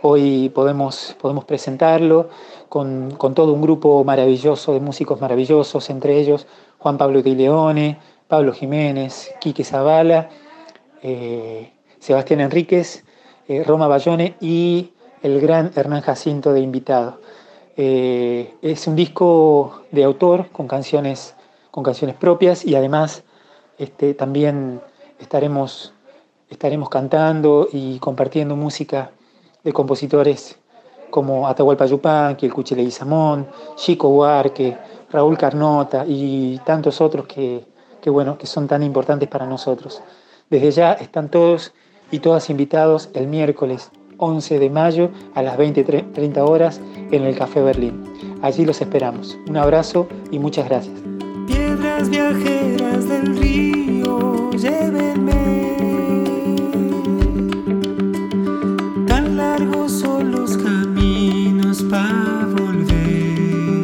[0.02, 2.28] hoy podemos, podemos presentarlo
[2.68, 6.48] con, con todo un grupo maravilloso de músicos maravillosos, entre ellos
[6.78, 10.28] Juan Pablo de Leone, Pablo Jiménez, Quique Zavala,
[11.04, 13.04] eh, Sebastián Enríquez,
[13.46, 14.90] eh, Roma Bayone y
[15.22, 17.20] el gran Hernán Jacinto de invitado.
[17.76, 21.36] Eh, es un disco de autor con canciones,
[21.70, 23.22] con canciones propias y además
[23.78, 24.80] este, también
[25.18, 25.92] estaremos,
[26.48, 29.10] estaremos cantando y compartiendo música
[29.64, 30.58] de compositores
[31.10, 33.46] como Atahualpa Yupanqui, el Cuchile Guizamón,
[33.76, 34.76] Chico Huarque,
[35.10, 37.64] Raúl Carnota y tantos otros que,
[38.06, 40.02] bueno, que son tan importantes para nosotros.
[40.50, 41.72] Desde ya están todos
[42.10, 46.80] y todas invitados el miércoles 11 de mayo a las 20.30 horas
[47.10, 48.02] en el Café Berlín.
[48.42, 49.36] Allí los esperamos.
[49.48, 51.15] Un abrazo y muchas gracias.
[51.46, 55.76] Piedras viajeras del río, llévenme.
[59.06, 63.82] Tan largos son los caminos para volver.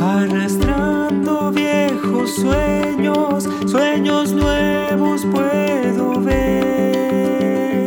[0.00, 7.86] Arrastrando viejos sueños, sueños nuevos puedo ver.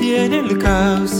[0.00, 1.15] Y en el caos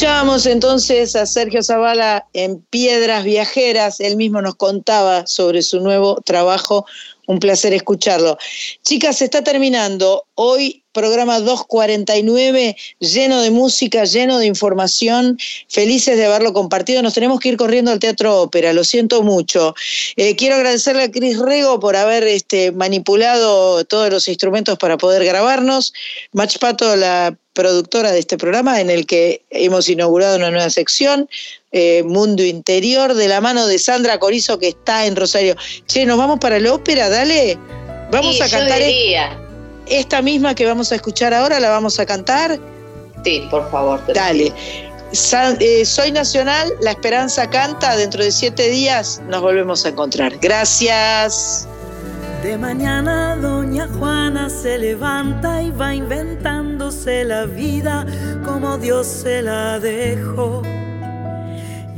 [0.00, 6.22] Escuchábamos entonces a Sergio Zavala en Piedras Viajeras, él mismo nos contaba sobre su nuevo
[6.24, 6.86] trabajo,
[7.30, 8.36] un placer escucharlo.
[8.82, 15.38] Chicas, se está terminando hoy programa 249, lleno de música, lleno de información,
[15.68, 17.02] felices de haberlo compartido.
[17.02, 19.76] Nos tenemos que ir corriendo al Teatro Ópera, lo siento mucho.
[20.16, 25.24] Eh, quiero agradecerle a Cris Rego por haber este, manipulado todos los instrumentos para poder
[25.24, 25.92] grabarnos.
[26.32, 31.28] Mach Pato, la productora de este programa, en el que hemos inaugurado una nueva sección,
[31.72, 35.54] eh, Mundo Interior, de la mano de Sandra Corizo, que está en Rosario.
[35.86, 37.58] Che, nos vamos para la ópera, dale.
[38.10, 39.38] Vamos Sí, a cantar diría.
[39.86, 42.58] esta misma que vamos a escuchar ahora, la vamos a cantar.
[43.24, 44.00] Sí, por favor.
[44.06, 44.52] te Dale.
[45.60, 50.36] eh, soy Nacional, La Esperanza canta, dentro de siete días nos volvemos a encontrar.
[50.40, 51.66] Gracias.
[52.42, 58.06] De mañana doña Juana se levanta y va inventándose la vida
[58.44, 60.62] como Dios se la dejó.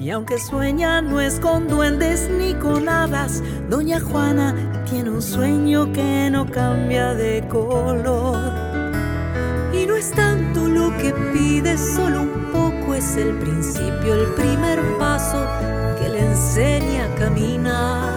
[0.02, 4.52] Y aunque sueña no es con duendes ni con hadas, doña Juana
[4.90, 8.36] tiene un sueño que no cambia de color.
[9.72, 14.80] Y no es tanto lo que pide, solo un poco es el principio, el primer
[14.98, 15.46] paso
[16.00, 18.10] que le enseña a caminar.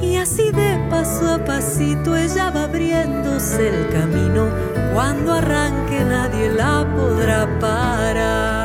[0.00, 4.46] Y así de paso a pasito ella va abriéndose el camino.
[4.94, 8.61] Cuando arranque nadie la podrá parar.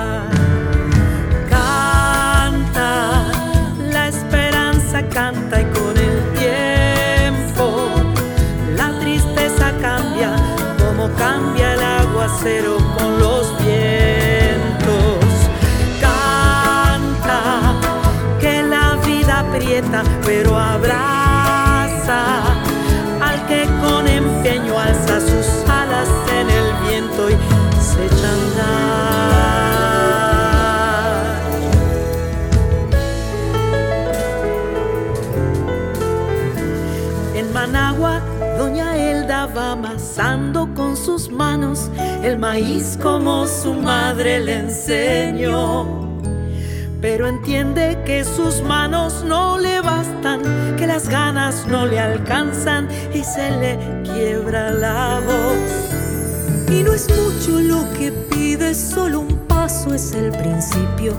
[12.48, 15.26] Aguacero con los vientos.
[16.00, 17.74] Canta
[18.40, 22.44] que la vida aprieta pero abraza
[23.22, 25.20] al que con empeño alza
[42.24, 45.88] el maíz como su madre le enseñó.
[47.02, 50.42] Pero entiende que sus manos no le bastan,
[50.78, 56.72] que las ganas no le alcanzan y se le quiebra la voz.
[56.72, 61.14] Y no es mucho lo que pide, solo un paso es el principio,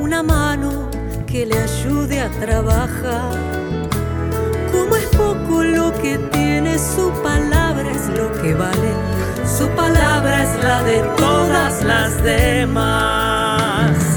[0.00, 0.88] una mano
[1.26, 3.32] que le ayude a trabajar.
[4.72, 7.53] Como es poco lo que tiene, su palabra
[8.08, 8.92] lo que vale.
[9.46, 14.13] Su palabra es la de todas las demás.